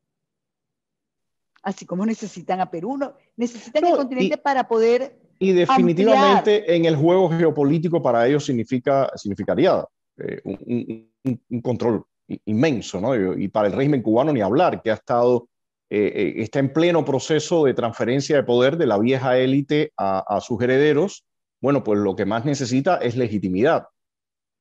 Así 1.63 1.87
como 1.87 2.05
necesitan 2.07 2.61
a 2.61 2.71
Perú, 2.71 2.99
necesitan 3.37 3.85
el 3.85 3.97
continente 3.97 4.39
para 4.39 4.67
poder. 4.67 5.19
Y 5.39 5.53
definitivamente 5.53 6.75
en 6.75 6.85
el 6.85 6.97
juego 6.97 7.31
geopolítico 7.31 8.03
para 8.03 8.27
ellos 8.27 8.45
significa, 8.45 9.11
significaría 9.17 9.85
eh, 10.19 10.41
un, 10.45 11.63
control 11.63 12.05
inmenso, 12.47 13.01
¿no? 13.01 13.15
Y, 13.35 13.49
para 13.49 13.69
el 13.69 13.75
régimen 13.75 14.03
cubano 14.03 14.33
ni 14.33 14.41
hablar, 14.41 14.81
que 14.83 14.91
ha 14.91 14.95
estado, 14.95 15.49
eh, 15.91 16.13
eh, 16.15 16.35
está 16.39 16.59
en 16.61 16.73
pleno 16.73 17.05
proceso 17.05 17.65
de 17.65 17.75
transferencia 17.75 18.37
de 18.37 18.43
poder 18.43 18.77
de 18.77 18.87
la 18.87 18.99
vieja 18.99 19.39
élite 19.39 19.93
a, 19.97 20.37
a 20.37 20.41
sus 20.41 20.61
herederos. 20.63 21.25
Bueno, 21.61 21.83
pues 21.83 21.99
lo 21.99 22.15
que 22.15 22.27
más 22.27 22.45
necesita 22.45 22.99
es 22.99 23.17
legitimidad 23.17 23.87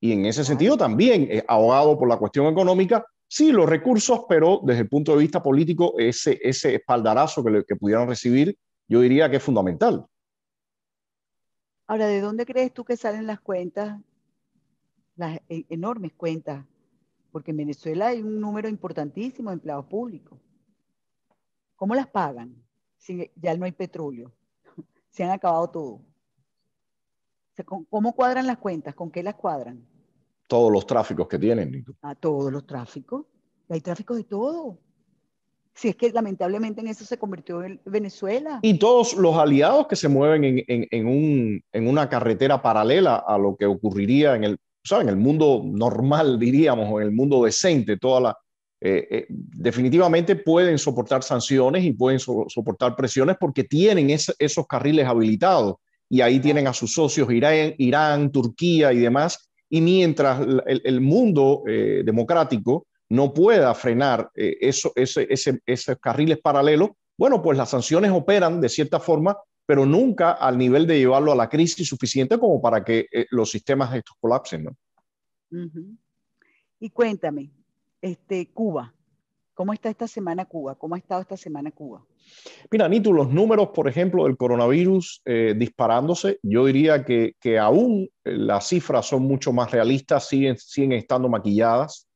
y 0.04 0.12
en 0.12 0.26
ese 0.26 0.44
sentido 0.44 0.76
también, 0.76 1.30
eh, 1.32 1.46
ahogado 1.48 1.98
por 1.98 2.10
la 2.10 2.18
cuestión 2.18 2.48
económica, 2.48 3.06
sí, 3.26 3.54
los 3.54 3.70
recursos, 3.70 4.26
pero 4.28 4.60
desde 4.62 4.82
el 4.82 4.90
punto 4.90 5.14
de 5.14 5.20
vista 5.20 5.42
político, 5.42 5.94
ese, 5.98 6.38
ese 6.44 6.76
espaldarazo 6.76 7.42
que, 7.42 7.64
que 7.66 7.78
pudieran 7.78 8.10
recibir, 8.10 8.60
yo 8.86 9.00
diría 9.00 9.30
que 9.30 9.38
es 9.38 9.44
fundamental. 9.44 10.06
Ahora, 11.88 12.08
¿de 12.08 12.20
dónde 12.20 12.46
crees 12.46 12.74
tú 12.74 12.84
que 12.84 12.98
salen 12.98 13.26
las 13.26 13.40
cuentas, 13.40 13.98
las 15.16 15.40
e, 15.48 15.66
enormes 15.70 16.12
cuentas? 16.12 16.66
Porque 17.32 17.52
en 17.52 17.58
Venezuela 17.58 18.08
hay 18.08 18.22
un 18.22 18.42
número 18.42 18.68
importantísimo 18.68 19.52
de 19.52 19.54
empleados 19.54 19.86
públicos. 19.86 20.38
¿Cómo 21.78 21.96
las 21.96 22.08
pagan 22.08 22.54
si 22.98 23.32
ya 23.38 23.56
no 23.56 23.64
hay 23.64 23.72
petróleo? 23.72 24.34
se 25.12 25.24
han 25.24 25.30
acabado 25.30 25.70
todo. 25.70 26.02
¿Cómo 27.90 28.14
cuadran 28.14 28.48
las 28.48 28.58
cuentas? 28.58 28.96
¿Con 28.96 29.10
qué 29.10 29.24
las 29.24 29.36
cuadran? 29.36 29.93
Todos 30.48 30.72
los 30.72 30.86
tráficos 30.86 31.28
que 31.28 31.40
tienen. 31.40 31.86
A 32.02 32.16
todos 32.16 32.52
los 32.52 32.66
tráficos. 32.66 33.26
Hay 33.70 33.82
tráfico 33.82 34.16
de 34.16 34.24
todo. 34.24 34.78
Si 35.74 35.90
es 35.90 35.96
que 35.96 36.12
lamentablemente 36.12 36.82
en 36.82 36.88
eso 36.88 37.04
se 37.04 37.18
convirtió 37.18 37.64
en 37.64 37.82
Venezuela. 37.86 38.60
Y 38.62 38.78
todos 38.78 39.16
los 39.16 39.36
aliados 39.36 39.88
que 39.88 39.96
se 39.96 40.08
mueven 40.08 40.44
en, 40.44 40.64
en, 40.68 41.08
un, 41.08 41.64
en 41.72 41.88
una 41.88 42.08
carretera 42.10 42.62
paralela 42.62 43.24
a 43.26 43.38
lo 43.38 43.56
que 43.56 43.66
ocurriría 43.66 44.36
en 44.36 44.44
el, 44.44 44.58
en 44.92 45.10
el 45.10 45.16
mundo 45.16 45.62
normal, 45.66 46.38
diríamos, 46.38 46.88
o 46.92 47.02
en 47.02 47.08
el 47.08 47.14
mundo 47.14 47.44
decente, 47.44 47.98
toda 47.98 48.22
la, 48.22 48.38
eh, 48.86 49.08
eh, 49.10 49.26
definitivamente 49.30 50.36
pueden 50.36 50.78
soportar 50.78 51.24
sanciones 51.24 51.86
y 51.86 51.94
pueden 51.94 52.20
soportar 52.20 52.98
presiones 52.98 53.38
porque 53.40 53.64
tienen 53.64 54.10
esos 54.10 54.68
carriles 54.68 55.08
habilitados 55.08 55.76
y 56.10 56.20
ahí 56.20 56.38
tienen 56.42 56.68
a 56.68 56.74
sus 56.74 56.94
socios 56.94 57.32
Irán, 57.32 57.76
Irán 57.78 58.30
Turquía 58.30 58.92
y 58.92 58.98
demás. 58.98 59.50
Y 59.74 59.82
mientras 59.82 60.40
el, 60.68 61.02
mundo 61.02 61.64
eh, 61.68 62.04
democrático 62.06 62.86
no 63.10 63.34
pueda 63.34 63.74
frenar 63.74 64.30
eso, 64.36 64.92
ese, 64.96 65.28
esos 65.66 65.98
carriles 66.00 66.40
paralelos, 66.40 66.92
bueno, 67.18 67.42
pues 67.42 67.58
las 67.58 67.72
sanciones 67.72 68.12
operan 68.12 68.62
de 68.62 68.70
cierta 68.70 69.00
forma, 69.00 69.36
pero 69.66 69.84
nunca 69.86 70.34
al 70.34 70.60
nivel 70.60 70.86
de 70.86 71.00
llevarlo 71.00 71.32
a 71.32 71.36
la 71.36 71.50
crisis 71.50 71.88
suficiente 71.88 72.38
como 72.38 72.62
para 72.62 72.84
que 72.84 73.08
los 73.32 73.50
sistemas 73.50 73.96
estos 73.96 74.16
colapsen. 74.20 74.66
¿no? 74.66 74.78
Y 76.80 76.90
cuéntame, 76.92 77.50
este, 78.00 78.52
Cuba, 78.54 78.94
¿cómo 79.54 79.74
está 79.74 79.90
esta 79.90 80.08
semana 80.08 80.46
Cuba? 80.46 80.76
¿Cómo 80.76 80.96
ha 80.96 80.98
estado 80.98 81.22
esta 81.22 81.38
semana 81.38 81.72
Cuba? 81.72 82.04
Mira, 82.72 82.88
Nito, 82.88 83.12
los 83.12 83.30
números, 83.30 83.70
por 83.74 83.88
ejemplo, 83.88 84.26
del 84.26 84.38
coronavirus 84.38 85.22
eh, 85.26 85.54
disparándose, 85.58 86.40
yo 86.42 86.66
diría 86.66 87.04
que, 87.04 87.36
que 87.40 87.60
aún 87.60 88.10
eh, 88.24 88.32
las 88.38 88.68
cifras 88.68 89.06
son 89.06 89.24
mucho 89.24 89.54
más 89.54 89.72
realistas, 89.72 90.28
siguen, 90.28 90.58
siguen 90.58 90.94
estando 90.94 91.30
maquilladas. 91.30 92.08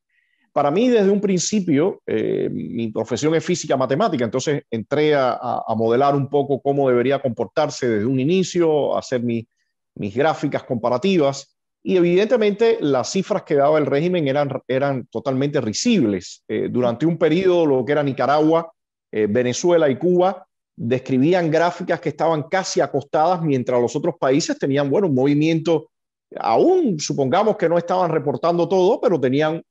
Para 0.52 0.70
mí, 0.70 0.88
desde 0.88 1.10
un 1.10 1.20
principio, 1.20 2.02
eh, 2.06 2.48
mi 2.50 2.88
profesión 2.90 3.34
es 3.34 3.44
física 3.44 3.76
matemática, 3.76 4.24
entonces 4.24 4.62
entré 4.70 5.14
a, 5.14 5.34
a, 5.34 5.74
modelar 5.76 6.16
un 6.16 6.28
poco 6.28 6.60
cómo 6.60 6.88
debería 6.88 7.20
comportarse 7.20 7.88
desde 7.88 8.06
un 8.06 8.18
inicio, 8.18 8.96
hacer 8.96 9.22
mi, 9.22 9.46
mis 9.94 10.14
gráficas 10.14 10.64
comparativas. 10.64 11.57
Y 11.82 11.96
evidentemente 11.96 12.78
las 12.80 13.10
cifras 13.12 13.44
que 13.44 13.54
daba 13.54 13.78
el 13.78 13.86
régimen 13.86 14.26
eran, 14.28 14.50
eran 14.66 15.06
totalmente 15.06 15.60
risibles. 15.60 16.42
Eh, 16.48 16.68
durante 16.70 17.06
un 17.06 17.16
periodo, 17.16 17.66
lo 17.66 17.84
que 17.84 17.92
era 17.92 18.02
Nicaragua, 18.02 18.72
eh, 19.10 19.26
Venezuela 19.28 19.88
y 19.88 19.96
Cuba 19.96 20.46
describían 20.76 21.50
gráficas 21.50 22.00
que 22.00 22.10
estaban 22.10 22.44
casi 22.44 22.80
acostadas, 22.80 23.42
mientras 23.42 23.80
los 23.80 23.96
otros 23.96 24.14
países 24.18 24.58
tenían, 24.58 24.88
bueno, 24.88 25.08
un 25.08 25.14
movimiento, 25.14 25.90
aún 26.36 27.00
supongamos 27.00 27.56
que 27.56 27.68
no 27.68 27.78
estaban 27.78 28.10
reportando 28.10 28.68
todo, 28.68 29.00
pero 29.00 29.20
tenían 29.20 29.62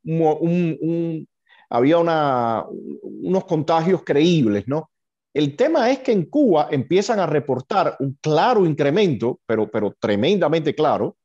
había 1.69 1.97
unos 1.99 3.45
contagios 3.45 4.03
creíbles, 4.03 4.67
¿no? 4.67 4.89
El 5.33 5.55
tema 5.55 5.91
es 5.91 5.99
que 5.99 6.11
en 6.11 6.25
Cuba 6.25 6.67
empiezan 6.71 7.19
a 7.19 7.27
reportar 7.27 7.95
un 7.99 8.17
claro 8.19 8.65
incremento, 8.65 9.39
pero, 9.45 9.69
pero 9.69 9.93
tremendamente 9.99 10.73
claro, 10.73 11.15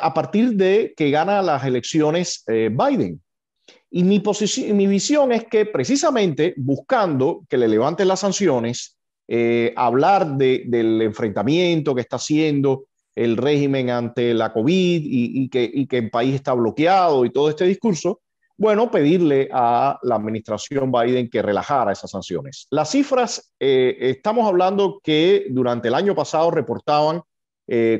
a 0.00 0.12
partir 0.14 0.52
de 0.54 0.94
que 0.96 1.10
gana 1.10 1.42
las 1.42 1.64
elecciones 1.64 2.44
eh, 2.46 2.70
Biden. 2.70 3.20
Y 3.90 4.04
mi, 4.04 4.20
posición, 4.20 4.76
mi 4.76 4.86
visión 4.86 5.32
es 5.32 5.44
que 5.44 5.66
precisamente 5.66 6.54
buscando 6.56 7.44
que 7.48 7.56
le 7.56 7.66
levanten 7.66 8.08
las 8.08 8.20
sanciones, 8.20 8.96
eh, 9.26 9.72
hablar 9.76 10.36
del 10.36 11.02
enfrentamiento 11.02 11.94
que 11.94 12.00
está 12.00 12.16
haciendo 12.16 12.86
el 13.14 13.36
régimen 13.36 13.90
ante 13.90 14.34
la 14.34 14.52
COVID 14.52 15.02
y, 15.04 15.48
que, 15.48 15.86
el 15.90 16.10
país 16.10 16.34
está 16.36 16.52
bloqueado 16.52 17.24
y 17.24 17.30
todo 17.30 17.48
este 17.48 17.64
discurso, 17.64 18.20
bueno, 18.56 18.90
pedirle 18.90 19.48
a 19.52 19.98
la 20.02 20.16
administración 20.16 20.92
Biden 20.92 21.28
que 21.28 21.42
relajara 21.42 21.92
esas 21.92 22.10
sanciones. 22.10 22.66
Las 22.70 22.90
cifras, 22.90 23.52
estamos 23.58 24.46
hablando 24.46 25.00
que 25.02 25.46
durante 25.50 25.88
el 25.88 25.94
año 25.94 26.14
pasado 26.14 26.50
reportaban 26.50 27.22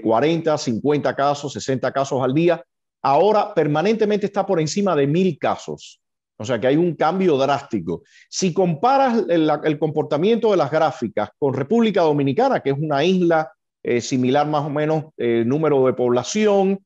40, 0.02 0.54
eh, 0.54 0.58
50 0.58 1.14
casos, 1.14 1.52
60 1.52 1.92
casos 1.92 2.22
al 2.22 2.34
día. 2.34 2.62
Ahora 3.02 3.54
permanentemente 3.54 4.26
está 4.26 4.44
por 4.44 4.60
encima 4.60 4.96
de 4.96 5.06
mil 5.06 5.38
casos. 5.38 6.00
O 6.36 6.44
sea 6.44 6.58
que 6.58 6.66
hay 6.66 6.76
un 6.76 6.94
cambio 6.94 7.36
drástico. 7.36 8.02
Si 8.28 8.52
comparas 8.52 9.24
el, 9.28 9.78
comportamiento 9.78 10.50
de 10.50 10.56
las 10.56 10.70
gráficas 10.70 11.30
con 11.38 11.52
República 11.54 12.02
Dominicana, 12.02 12.60
que 12.60 12.70
es 12.70 12.78
una 12.78 13.04
isla 13.04 13.52
eh, 13.82 14.00
similar 14.00 14.46
más 14.46 14.64
o 14.64 14.70
menos 14.70 15.04
eh, 15.18 15.44
número 15.46 15.86
de 15.86 15.92
población, 15.92 16.78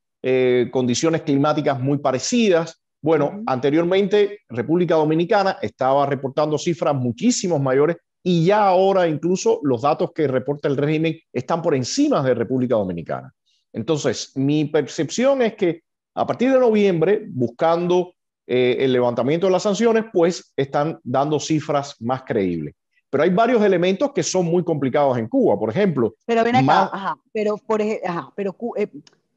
condiciones 0.70 1.20
climáticas 1.20 1.78
muy 1.78 1.98
parecidas, 1.98 2.80
bueno, 3.02 3.42
anteriormente 3.44 4.38
República 4.48 4.94
Dominicana 4.94 5.58
estaba 5.60 6.06
reportando 6.06 6.56
cifras 6.56 6.94
muchísimos 6.94 7.60
mayores 7.60 7.98
y 8.26 8.46
ya 8.46 8.66
ahora 8.66 9.06
incluso 9.06 9.60
los 9.62 9.82
datos 9.82 10.12
que 10.12 10.26
reporta 10.26 10.66
el 10.66 10.78
régimen 10.78 11.20
están 11.30 11.60
por 11.60 11.74
encima 11.74 12.22
de 12.22 12.34
República 12.34 12.74
Dominicana. 12.74 13.32
Entonces, 13.72 14.32
mi 14.34 14.64
percepción 14.64 15.42
es 15.42 15.54
que 15.54 15.82
a 16.14 16.26
partir 16.26 16.50
de 16.50 16.58
noviembre, 16.58 17.26
buscando 17.28 18.14
eh, 18.46 18.76
el 18.80 18.92
levantamiento 18.92 19.46
de 19.46 19.52
las 19.52 19.62
sanciones, 19.62 20.06
pues 20.10 20.52
están 20.56 20.98
dando 21.02 21.38
cifras 21.38 22.00
más 22.00 22.22
creíbles. 22.22 22.74
Pero 23.10 23.24
hay 23.24 23.30
varios 23.30 23.62
elementos 23.62 24.12
que 24.12 24.22
son 24.22 24.46
muy 24.46 24.64
complicados 24.64 25.18
en 25.18 25.28
Cuba. 25.28 25.58
Por 25.58 25.70
ejemplo, 25.70 26.14
pero 26.24 26.44
ven 26.44 26.56
acá, 26.56 26.90
ajá, 26.92 27.16
pero, 27.32 27.58
por, 27.58 27.82
ajá, 27.82 28.32
pero 28.34 28.56
eh, 28.76 28.88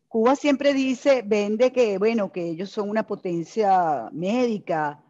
Cuba 0.08 0.36
siempre 0.36 0.74
dice, 0.74 1.24
vende 1.26 1.72
que, 1.74 1.98
bueno, 1.98 2.32
que 2.32 2.48
ellos 2.48 2.70
son 2.70 2.90
una 2.90 3.06
potencia 3.06 4.10
médica, 4.14 5.04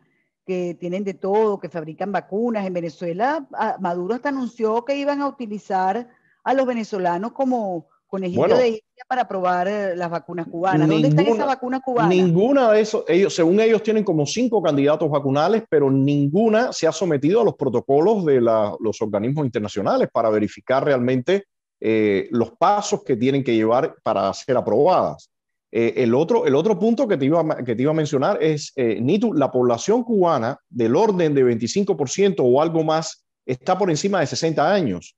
que 0.48 0.78
tienen 0.80 1.04
de 1.04 1.14
todo, 1.14 1.60
que 1.60 1.70
fabrican 1.70 2.12
vacunas. 2.12 2.66
En 2.66 2.74
Venezuela, 2.74 3.46
Maduro 3.80 4.16
hasta 4.16 4.30
anunció 4.30 4.86
que 4.86 4.96
iban 4.96 5.22
a 5.22 5.28
utilizar 5.28 6.08
a 6.44 6.54
los 6.54 6.66
venezolanos 6.66 7.34
como 7.34 7.88
conejillo 8.08 8.56
de 8.56 8.68
India 8.70 9.04
para 9.10 9.28
probar 9.28 9.68
eh, 9.68 9.96
las 9.98 10.10
vacunas 10.10 10.48
cubanas. 10.48 10.88
¿Dónde 10.88 11.10
están 11.10 11.28
esas 11.28 11.46
vacunas 11.46 11.82
cubanas? 11.84 12.10
Ninguna 12.10 12.72
de 12.72 12.80
esos, 12.80 13.04
ellos, 13.10 13.36
según 13.36 13.60
ellos 13.60 13.84
tienen 13.84 14.06
como 14.06 14.26
cinco 14.26 14.64
candidatos 14.64 15.10
vacunales, 15.10 15.64
pero 15.70 15.92
ninguna 15.92 16.72
se 16.72 16.88
ha 16.88 16.94
sometido 16.94 17.42
a 17.42 17.44
los 17.44 17.56
protocolos 17.56 18.24
de 18.24 18.40
los 18.40 19.02
organismos 19.02 19.46
internacionales 19.46 20.08
para 20.12 20.30
verificar 20.30 20.86
realmente 20.86 21.44
eh, 21.82 22.30
los 22.32 22.52
pasos 22.52 23.04
que 23.04 23.18
tienen 23.18 23.44
que 23.44 23.54
llevar 23.54 23.96
para 24.02 24.34
ser 24.34 24.56
aprobadas. 24.56 25.30
Eh, 25.72 25.96
el, 25.98 26.16
otro, 26.16 26.46
el 26.46 26.56
otro 26.56 26.80
punto 26.80 27.08
que 27.08 27.18
te 27.18 27.26
iba, 27.26 27.58
que 27.58 27.76
te 27.76 27.82
iba 27.82 27.92
a 27.92 27.96
mencionar 27.96 28.42
es, 28.42 28.72
eh, 28.76 29.00
Nitu, 29.02 29.34
la 29.34 29.52
población 29.52 30.04
cubana 30.04 30.58
del 30.70 30.96
orden 30.96 31.34
de 31.34 31.44
25% 31.44 32.36
o 32.40 32.62
algo 32.62 32.84
más 32.84 33.26
está 33.46 33.78
por 33.78 33.90
encima 33.90 34.22
de 34.22 34.28
60 34.28 34.74
años, 34.74 35.16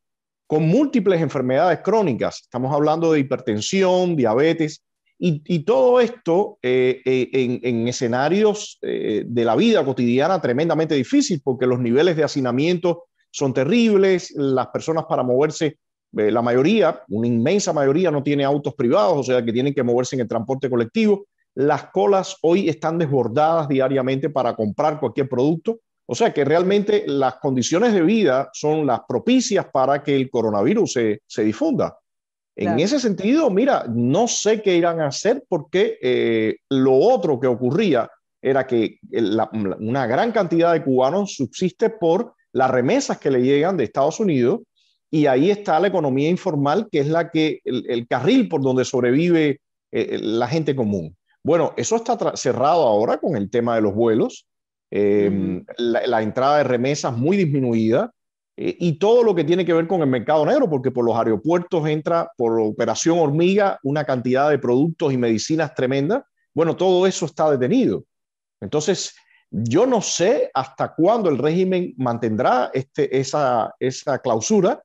con 0.48 0.64
múltiples 0.64 1.22
enfermedades 1.22 1.80
crónicas. 1.84 2.42
Estamos 2.42 2.74
hablando 2.74 3.12
de 3.12 3.20
hipertensión, 3.20 4.16
diabetes, 4.16 4.84
y, 5.22 5.66
todo 5.66 6.00
esto 6.00 6.60
eh, 6.62 7.02
en, 7.04 7.60
en, 7.62 7.88
escenarios 7.90 8.80
de 8.82 9.44
la 9.44 9.54
vida 9.58 9.84
cotidiana 9.84 10.40
tremendamente 10.40 10.96
difícil, 10.96 11.42
porque 11.44 11.68
los 11.68 11.78
niveles 11.78 12.16
de 12.16 12.24
hacinamiento 12.24 13.04
son 13.30 13.54
terribles, 13.54 14.32
las 14.38 14.68
personas 14.68 15.04
para 15.10 15.22
moverse 15.22 15.78
eh, 16.18 16.32
la 16.32 16.42
mayoría, 16.42 17.02
una 17.10 17.28
inmensa 17.28 17.74
mayoría, 17.74 18.12
no 18.12 18.24
tiene 18.24 18.44
autos 18.44 18.74
privados, 18.74 19.18
o 19.18 19.24
sea 19.24 19.44
que 19.44 19.54
tienen 19.54 19.74
que 19.74 19.84
moverse 19.84 20.16
en 20.16 20.22
el 20.22 20.28
transporte 20.28 20.70
colectivo. 20.70 21.26
Las 21.56 21.86
colas 21.92 22.38
hoy 22.42 22.70
están 22.70 22.98
desbordadas 22.98 23.68
diariamente 23.68 24.30
para 24.30 24.56
comprar 24.56 25.00
cualquier 25.00 25.28
producto. 25.28 25.80
O 26.12 26.16
sea 26.16 26.34
que 26.34 26.44
realmente 26.44 27.04
las 27.06 27.36
condiciones 27.36 27.94
de 27.94 28.02
vida 28.02 28.50
son 28.54 28.88
las 28.88 29.02
propicias 29.08 29.68
para 29.72 30.02
que 30.02 30.16
el 30.16 30.30
coronavirus 30.32 30.94
se, 31.28 31.44
difunda. 31.44 32.00
En 32.56 32.80
ese 32.80 33.00
sentido, 33.00 33.50
mira, 33.52 33.86
no 33.88 34.28
sé 34.28 34.62
qué 34.62 34.76
irán 34.76 35.00
a 35.02 35.08
hacer 35.08 35.44
porque 35.48 35.98
eh, 36.02 36.58
lo 36.70 36.96
otro 36.96 37.40
que 37.40 37.48
ocurría 37.48 38.10
era 38.42 38.66
que 38.66 38.98
una 39.80 40.08
gran 40.08 40.32
cantidad 40.32 40.74
de 40.74 40.84
cubanos 40.84 41.36
subsiste 41.36 41.90
por 41.90 42.34
las 42.54 42.72
remesas 42.72 43.20
que 43.20 43.30
le 43.30 43.42
llegan 43.42 43.78
de 43.78 43.84
Estados 43.84 44.20
Unidos 44.20 44.62
y 45.12 45.26
ahí 45.26 45.50
está 45.50 45.80
la 45.80 45.88
economía 45.88 46.30
informal, 46.30 46.88
que 46.92 47.00
es 47.00 47.08
la 47.08 47.30
que, 47.32 47.62
el, 47.66 48.08
carril 48.08 48.48
por 48.48 48.62
donde 48.62 48.86
sobrevive 48.86 49.50
eh, 49.50 49.60
eh, 49.92 50.20
la 50.20 50.48
gente 50.48 50.76
común. 50.76 51.16
Bueno, 51.44 51.74
eso 51.78 51.96
está 51.96 52.18
cerrado 52.36 52.84
ahora 52.84 53.18
con 53.18 53.36
el 53.36 53.50
tema 53.50 53.76
de 53.76 53.82
los 53.82 53.94
vuelos, 53.96 54.46
em, 54.92 55.64
la, 55.78 56.22
entrada 56.22 56.58
de 56.58 56.64
remesas 56.64 57.16
muy 57.16 57.38
disminuida 57.38 58.12
eh, 58.58 58.76
y 58.80 59.00
todo 59.00 59.24
lo 59.24 59.34
que 59.34 59.44
tiene 59.44 59.66
que 59.66 59.74
ver 59.74 59.88
con 59.88 60.02
el 60.02 60.08
mercado 60.08 60.46
negro, 60.46 60.70
porque 60.70 60.92
por 60.92 61.06
los 61.06 61.16
aeropuertos 61.16 61.88
entra 61.88 62.30
por 62.38 62.60
operación 62.60 63.18
hormiga 63.20 63.80
una 63.84 64.04
cantidad 64.04 64.50
de 64.50 64.60
productos 64.60 65.14
y 65.14 65.18
medicinas 65.18 65.74
tremenda. 65.74 66.26
Bueno, 66.54 66.76
todo 66.76 67.08
eso 67.08 67.26
está 67.26 67.50
detenido. 67.50 68.04
Entonces, 68.62 69.16
yo 69.50 69.86
no 69.86 70.02
sé 70.02 70.52
hasta 70.54 70.94
cuándo 70.94 71.30
el 71.30 71.38
régimen 71.38 71.94
mantendrá 71.98 72.70
este, 72.74 73.18
esa, 73.18 73.74
esa 73.80 74.20
clausura, 74.20 74.84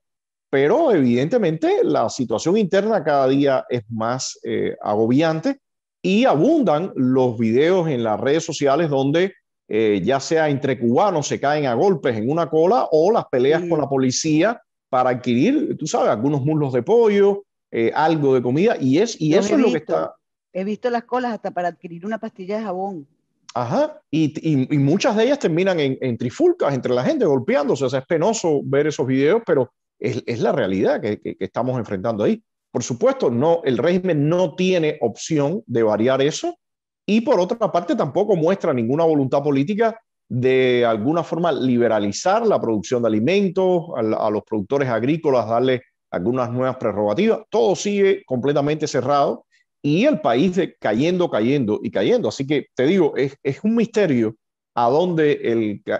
pero 0.55 0.89
evidentemente 0.93 1.81
la 1.83 2.07
situación 2.07 2.55
interna 2.55 3.03
cada 3.03 3.27
día 3.27 3.65
es 3.67 3.83
más 3.89 4.39
eh, 4.41 4.73
agobiante 4.81 5.59
y 6.01 6.23
abundan 6.23 6.93
los 6.95 7.37
videos 7.37 7.89
en 7.89 8.05
las 8.05 8.17
redes 8.17 8.45
sociales 8.45 8.89
donde 8.89 9.33
eh, 9.67 10.01
ya 10.01 10.21
sea 10.21 10.47
entre 10.47 10.79
cubanos 10.79 11.27
se 11.27 11.41
caen 11.41 11.65
a 11.65 11.73
golpes 11.73 12.15
en 12.15 12.29
una 12.29 12.49
cola 12.49 12.87
o 12.89 13.11
las 13.11 13.25
peleas 13.25 13.63
con 13.67 13.81
la 13.81 13.89
policía 13.89 14.61
para 14.89 15.09
adquirir, 15.09 15.75
tú 15.77 15.87
sabes, 15.87 16.09
algunos 16.09 16.41
muslos 16.45 16.71
de 16.71 16.83
pollo, 16.83 17.43
eh, 17.69 17.91
algo 17.93 18.33
de 18.33 18.41
comida 18.41 18.77
y, 18.79 18.99
es, 18.99 19.19
y 19.19 19.33
eso 19.33 19.55
es 19.55 19.59
lo 19.59 19.71
que 19.73 19.79
está... 19.79 20.15
He 20.53 20.63
visto 20.63 20.89
las 20.89 21.03
colas 21.03 21.33
hasta 21.33 21.51
para 21.51 21.67
adquirir 21.67 22.05
una 22.05 22.17
pastilla 22.17 22.59
de 22.59 22.63
jabón. 22.63 23.05
Ajá, 23.53 24.01
y, 24.09 24.73
y, 24.73 24.77
muchas 24.77 25.17
de 25.17 25.25
ellas 25.25 25.39
terminan 25.39 25.81
en, 25.81 25.97
en, 25.99 26.17
trifulcas 26.17 26.73
entre 26.73 26.93
la 26.93 27.03
gente 27.03 27.25
golpeándose, 27.25 27.83
o 27.83 27.89
sea, 27.89 27.99
es 27.99 28.05
penoso 28.05 28.61
ver 28.63 28.87
esos 28.87 29.05
videos, 29.05 29.41
pero 29.45 29.69
es, 29.99 30.39
la 30.39 30.51
realidad 30.51 31.01
que, 31.01 31.37
estamos 31.39 31.77
enfrentando 31.77 32.23
ahí. 32.23 32.43
Por 32.71 32.83
supuesto, 32.83 33.29
no, 33.29 33.61
el 33.63 33.77
régimen 33.77 34.27
no 34.27 34.55
tiene 34.55 34.97
opción 35.01 35.63
de 35.65 35.83
variar 35.83 36.21
eso 36.21 36.57
y 37.05 37.21
por 37.21 37.39
otra 37.39 37.71
parte 37.71 37.95
tampoco 37.95 38.35
muestra 38.35 38.73
ninguna 38.73 39.05
voluntad 39.05 39.41
política 39.41 39.99
de 40.27 40.83
alguna 40.85 41.23
forma 41.23 41.51
liberalizar 41.51 42.45
la 42.45 42.59
producción 42.59 43.03
de 43.03 43.07
alimentos, 43.09 43.83
a, 43.95 44.29
los 44.29 44.43
productores 44.43 44.89
agrícolas 44.89 45.47
darle 45.47 45.83
algunas 46.09 46.51
nuevas 46.51 46.77
prerrogativas. 46.77 47.41
Todo 47.49 47.75
sigue 47.75 48.23
completamente 48.25 48.87
cerrado 48.87 49.45
y 49.81 50.05
el 50.05 50.19
país 50.19 50.59
cayendo, 50.79 51.29
cayendo 51.29 51.79
y 51.83 51.91
cayendo. 51.91 52.29
Así 52.29 52.47
que 52.47 52.67
te 52.73 52.85
digo, 52.87 53.13
es, 53.15 53.37
un 53.63 53.75
misterio 53.75 54.35
a 54.73 54.89
dónde 54.89 55.39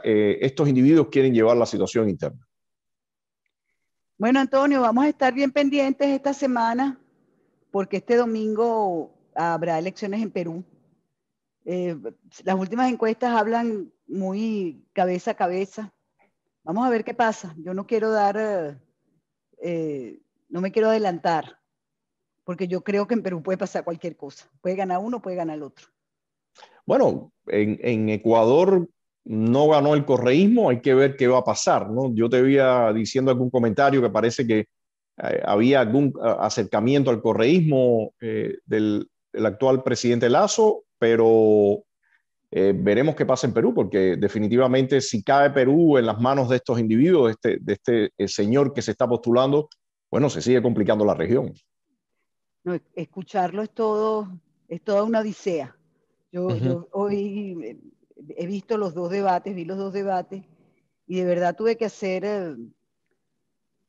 eh, 0.03 0.37
estos 0.41 0.67
individuos 0.67 1.07
quieren 1.11 1.33
llevar 1.33 1.55
la 1.55 1.65
situación 1.65 2.09
interna. 2.09 2.44
Bueno, 4.17 4.39
Antonio, 4.39 4.79
vamos 4.79 5.03
a 5.03 5.09
estar 5.09 5.33
bien 5.33 5.51
pendientes 5.51 6.07
esta 6.07 6.33
semana 6.33 6.97
porque 7.69 7.97
este 7.97 8.15
domingo 8.15 9.11
habrá 9.35 9.77
elecciones 9.77 10.21
en 10.21 10.31
Perú. 10.31 10.63
Eh, 11.65 11.97
las 12.45 12.55
últimas 12.55 12.89
encuestas 12.89 13.31
hablan 13.31 13.91
muy 14.07 14.85
cabeza 14.93 15.31
a 15.31 15.35
cabeza. 15.35 15.93
Vamos 16.63 16.87
a 16.87 16.89
ver 16.89 17.03
qué 17.03 17.13
pasa. 17.13 17.53
Yo 17.57 17.73
no 17.73 17.85
quiero 17.85 18.09
dar, 18.09 18.79
eh, 19.57 20.21
no 20.47 20.61
me 20.61 20.71
quiero 20.71 20.89
adelantar, 20.89 21.59
porque 22.45 22.69
yo 22.69 22.85
creo 22.85 23.07
que 23.07 23.15
en 23.15 23.23
Perú 23.23 23.43
puede 23.43 23.57
pasar 23.57 23.83
cualquier 23.83 24.15
cosa. 24.15 24.49
Puede 24.61 24.77
ganar 24.77 24.99
uno, 24.99 25.21
puede 25.21 25.35
ganar 25.35 25.57
el 25.57 25.63
otro. 25.63 25.87
Bueno, 26.85 27.33
en, 27.47 27.79
en, 27.81 28.07
Ecuador 28.07 28.87
no 29.25 29.67
ganó 29.69 29.95
el 29.95 30.05
correísmo, 30.05 30.69
hay 30.69 30.81
que 30.81 30.93
ver 30.93 31.15
qué 31.15 31.27
va 31.27 31.39
a 31.39 31.43
pasar, 31.43 31.89
¿no? 31.89 32.13
Yo 32.13 32.29
te 32.29 32.39
iba 32.49 32.93
diciendo 32.93 33.31
algún 33.31 33.49
comentario 33.49 34.01
que 34.01 34.09
parece 34.09 34.45
que 34.45 34.59
eh, 34.59 35.41
había 35.43 35.81
algún 35.81 36.13
acercamiento 36.39 37.09
al 37.09 37.21
correísmo 37.21 38.13
eh, 38.21 38.57
del, 38.65 39.09
del, 39.33 39.45
actual 39.45 39.83
presidente 39.83 40.29
Lazo, 40.29 40.83
pero 40.99 41.83
eh, 42.51 42.73
veremos 42.75 43.15
qué 43.15 43.25
pasa 43.25 43.47
en 43.47 43.53
Perú, 43.53 43.73
porque 43.73 44.15
definitivamente 44.17 45.01
si 45.01 45.23
cae 45.23 45.49
Perú 45.49 45.97
en 45.97 46.05
las 46.05 46.19
manos 46.21 46.49
de 46.49 46.57
estos 46.57 46.79
individuos, 46.79 47.27
de 47.27 47.31
este, 47.31 47.57
de 47.61 47.73
este 47.73 48.27
señor 48.27 48.73
que 48.73 48.81
se 48.81 48.91
está 48.91 49.07
postulando, 49.07 49.69
bueno, 50.11 50.29
se 50.29 50.41
sigue 50.41 50.61
complicando 50.61 51.03
la 51.03 51.15
región 51.15 51.51
no, 52.65 52.77
escucharlo 52.95 53.61
es 53.61 53.69
todo, 53.69 54.27
es 54.67 54.81
toda 54.81 55.03
una 55.03 55.21
odisea. 55.21 55.77
Yo, 56.31 56.47
uh 56.47 56.49
-huh. 56.49 56.59
yo, 56.59 56.87
hoy 56.91 57.79
he 58.37 58.45
visto 58.45 58.77
los 58.77 58.93
dos 58.93 59.09
debates, 59.09 59.55
vi 59.55 59.65
los 59.65 59.77
dos 59.77 59.93
debates, 59.93 60.43
y 61.07 61.15
de 61.17 61.25
verdad 61.25 61.55
tuve 61.55 61.77
que 61.77 61.85
hacer 61.85 62.23
eh, 62.25 62.55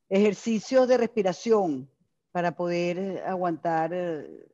ejercicios 0.08 0.88
de 0.88 0.98
respiración 0.98 1.88
para 2.32 2.54
poder 2.54 3.22
aguantar. 3.26 3.92
Eh, 3.92 4.48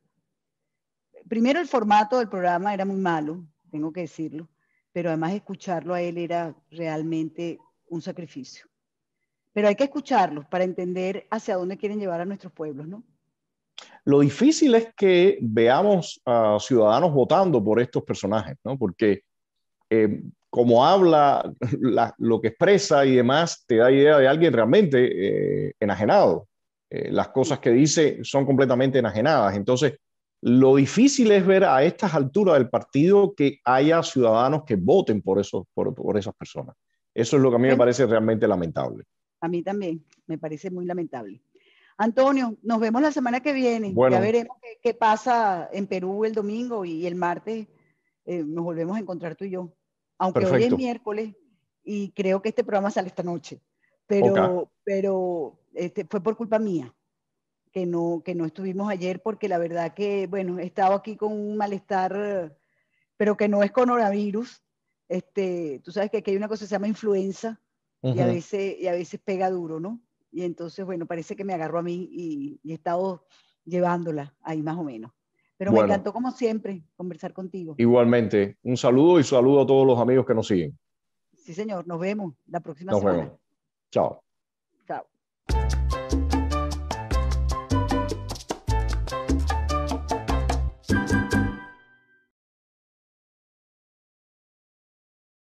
primero 1.27 1.59
el 1.59 1.67
formato 1.67 2.19
del 2.19 2.29
programa 2.29 2.73
era 2.73 2.85
muy 2.85 2.99
malo, 2.99 3.45
tengo 3.71 3.91
que 3.91 4.01
decirlo, 4.01 4.47
pero 4.91 5.09
además 5.09 5.33
escucharlo 5.33 5.93
a 5.93 6.01
él 6.01 6.17
era 6.17 6.55
realmente 6.71 7.59
un 7.89 8.01
sacrificio. 8.01 8.67
Pero 9.51 9.67
hay 9.67 9.75
que 9.75 9.83
escucharlos 9.83 10.45
para 10.45 10.63
entender 10.63 11.27
hacia 11.29 11.55
dónde 11.55 11.77
quieren 11.77 11.99
llevar 11.99 12.21
a 12.21 12.25
nuestros 12.25 12.53
pueblos, 12.53 12.87
¿no? 12.87 13.03
Lo 14.05 14.19
difícil 14.19 14.75
es 14.75 14.93
que 14.95 15.37
veamos 15.41 16.21
a 16.25 16.57
ciudadanos 16.59 17.13
votando 17.13 17.63
por 17.63 17.79
estos 17.79 18.03
personajes, 18.03 18.57
¿no? 18.63 18.77
Porque 18.77 19.23
eh, 19.95 20.23
como 20.49 20.85
habla, 20.85 21.53
la, 21.79 22.15
lo 22.17 22.41
que 22.41 22.49
expresa 22.49 23.05
y 23.05 23.15
demás, 23.15 23.63
te 23.67 23.77
da 23.77 23.91
idea 23.91 24.17
de 24.17 24.27
alguien 24.27 24.53
realmente 24.53 25.67
eh, 25.67 25.73
enajenado. 25.79 26.47
Eh, 26.89 27.11
las 27.11 27.29
cosas 27.29 27.59
que 27.59 27.71
dice 27.71 28.19
son 28.23 28.45
completamente 28.45 28.99
enajenadas. 28.99 29.55
Entonces, 29.55 29.93
lo 30.41 30.75
difícil 30.75 31.31
es 31.31 31.45
ver 31.45 31.63
a 31.63 31.83
estas 31.83 32.13
alturas 32.13 32.55
del 32.55 32.69
partido 32.69 33.33
que 33.35 33.59
haya 33.63 34.01
ciudadanos 34.03 34.63
que 34.65 34.75
voten 34.75 35.21
por, 35.21 35.39
esos, 35.39 35.65
por, 35.73 35.93
por 35.93 36.17
esas 36.17 36.35
personas. 36.35 36.75
Eso 37.13 37.37
es 37.37 37.43
lo 37.43 37.49
que 37.49 37.55
a 37.55 37.59
mí 37.59 37.67
me 37.67 37.77
parece 37.77 38.05
realmente 38.07 38.47
lamentable. 38.47 39.03
A 39.41 39.47
mí 39.47 39.61
también, 39.61 40.03
me 40.25 40.37
parece 40.37 40.71
muy 40.71 40.85
lamentable. 40.85 41.41
Antonio, 41.97 42.57
nos 42.63 42.79
vemos 42.79 43.01
la 43.01 43.11
semana 43.11 43.41
que 43.41 43.53
viene. 43.53 43.91
Bueno. 43.93 44.15
Ya 44.15 44.21
veremos 44.21 44.57
qué, 44.59 44.79
qué, 44.81 44.93
pasa 44.95 45.69
en 45.71 45.85
Perú 45.85 46.25
el 46.25 46.33
domingo 46.33 46.83
y 46.83 47.05
el 47.05 47.15
martes 47.15 47.67
eh, 48.25 48.43
nos 48.45 48.63
volvemos 48.63 48.95
a 48.97 48.99
encontrar 48.99 49.35
tú 49.35 49.45
y 49.45 49.51
yo. 49.51 49.73
Aunque 50.17 50.41
Perfecto. 50.41 50.57
hoy 50.57 50.71
es 50.71 50.77
miércoles 50.77 51.35
y 51.83 52.11
creo 52.11 52.41
que 52.41 52.49
este 52.49 52.63
programa 52.63 52.91
sale 52.91 53.07
esta 53.07 53.23
noche. 53.23 53.61
Pero, 54.07 54.33
okay. 54.33 54.71
pero 54.83 55.59
este, 55.73 56.05
fue 56.05 56.21
por 56.21 56.35
culpa 56.35 56.59
mía 56.59 56.93
que 57.71 57.85
no, 57.85 58.21
que 58.23 58.35
no 58.35 58.45
estuvimos 58.45 58.89
ayer 58.89 59.21
porque 59.21 59.47
la 59.47 59.57
verdad 59.57 59.93
que, 59.93 60.27
bueno, 60.27 60.59
he 60.59 60.65
estado 60.65 60.93
aquí 60.93 61.15
con 61.15 61.33
un 61.33 61.57
malestar, 61.57 62.55
pero 63.17 63.35
que 63.35 63.47
no 63.47 63.63
es 63.63 63.71
coronavirus. 63.71 64.61
Este, 65.09 65.81
tú 65.83 65.91
sabes 65.91 66.11
que 66.11 66.17
aquí 66.17 66.31
hay 66.31 66.37
una 66.37 66.47
cosa 66.47 66.61
que 66.61 66.67
se 66.67 66.75
llama 66.75 66.87
influenza 66.87 67.59
uh 68.01 68.09
-huh. 68.09 68.15
y, 68.15 68.19
a 68.19 68.25
veces, 68.27 68.79
y 68.79 68.87
a 68.87 68.93
veces 68.93 69.19
pega 69.23 69.49
duro, 69.49 69.79
¿no? 69.79 69.99
Y 70.31 70.43
entonces, 70.43 70.85
bueno, 70.85 71.05
parece 71.05 71.35
que 71.35 71.43
me 71.43 71.53
agarró 71.53 71.79
a 71.79 71.83
mí 71.83 72.09
y, 72.11 72.59
y 72.63 72.71
he 72.71 72.75
estado 72.75 73.25
llevándola 73.65 74.35
ahí 74.41 74.61
más 74.61 74.77
o 74.77 74.83
menos. 74.83 75.11
Pero 75.57 75.71
bueno, 75.71 75.87
me 75.87 75.93
encantó 75.93 76.13
como 76.13 76.31
siempre 76.31 76.83
conversar 76.95 77.33
contigo. 77.33 77.75
Igualmente, 77.77 78.57
un 78.63 78.75
saludo 78.77 79.19
y 79.19 79.23
saludo 79.23 79.61
a 79.61 79.65
todos 79.65 79.85
los 79.85 79.99
amigos 79.99 80.25
que 80.25 80.33
nos 80.33 80.47
siguen. 80.47 80.77
Sí, 81.37 81.53
señor, 81.53 81.87
nos 81.87 81.99
vemos 81.99 82.35
la 82.47 82.59
próxima 82.59 82.91
nos 82.91 83.01
semana. 83.01 83.23
Vemos. 83.23 83.39
Chao. 83.91 84.23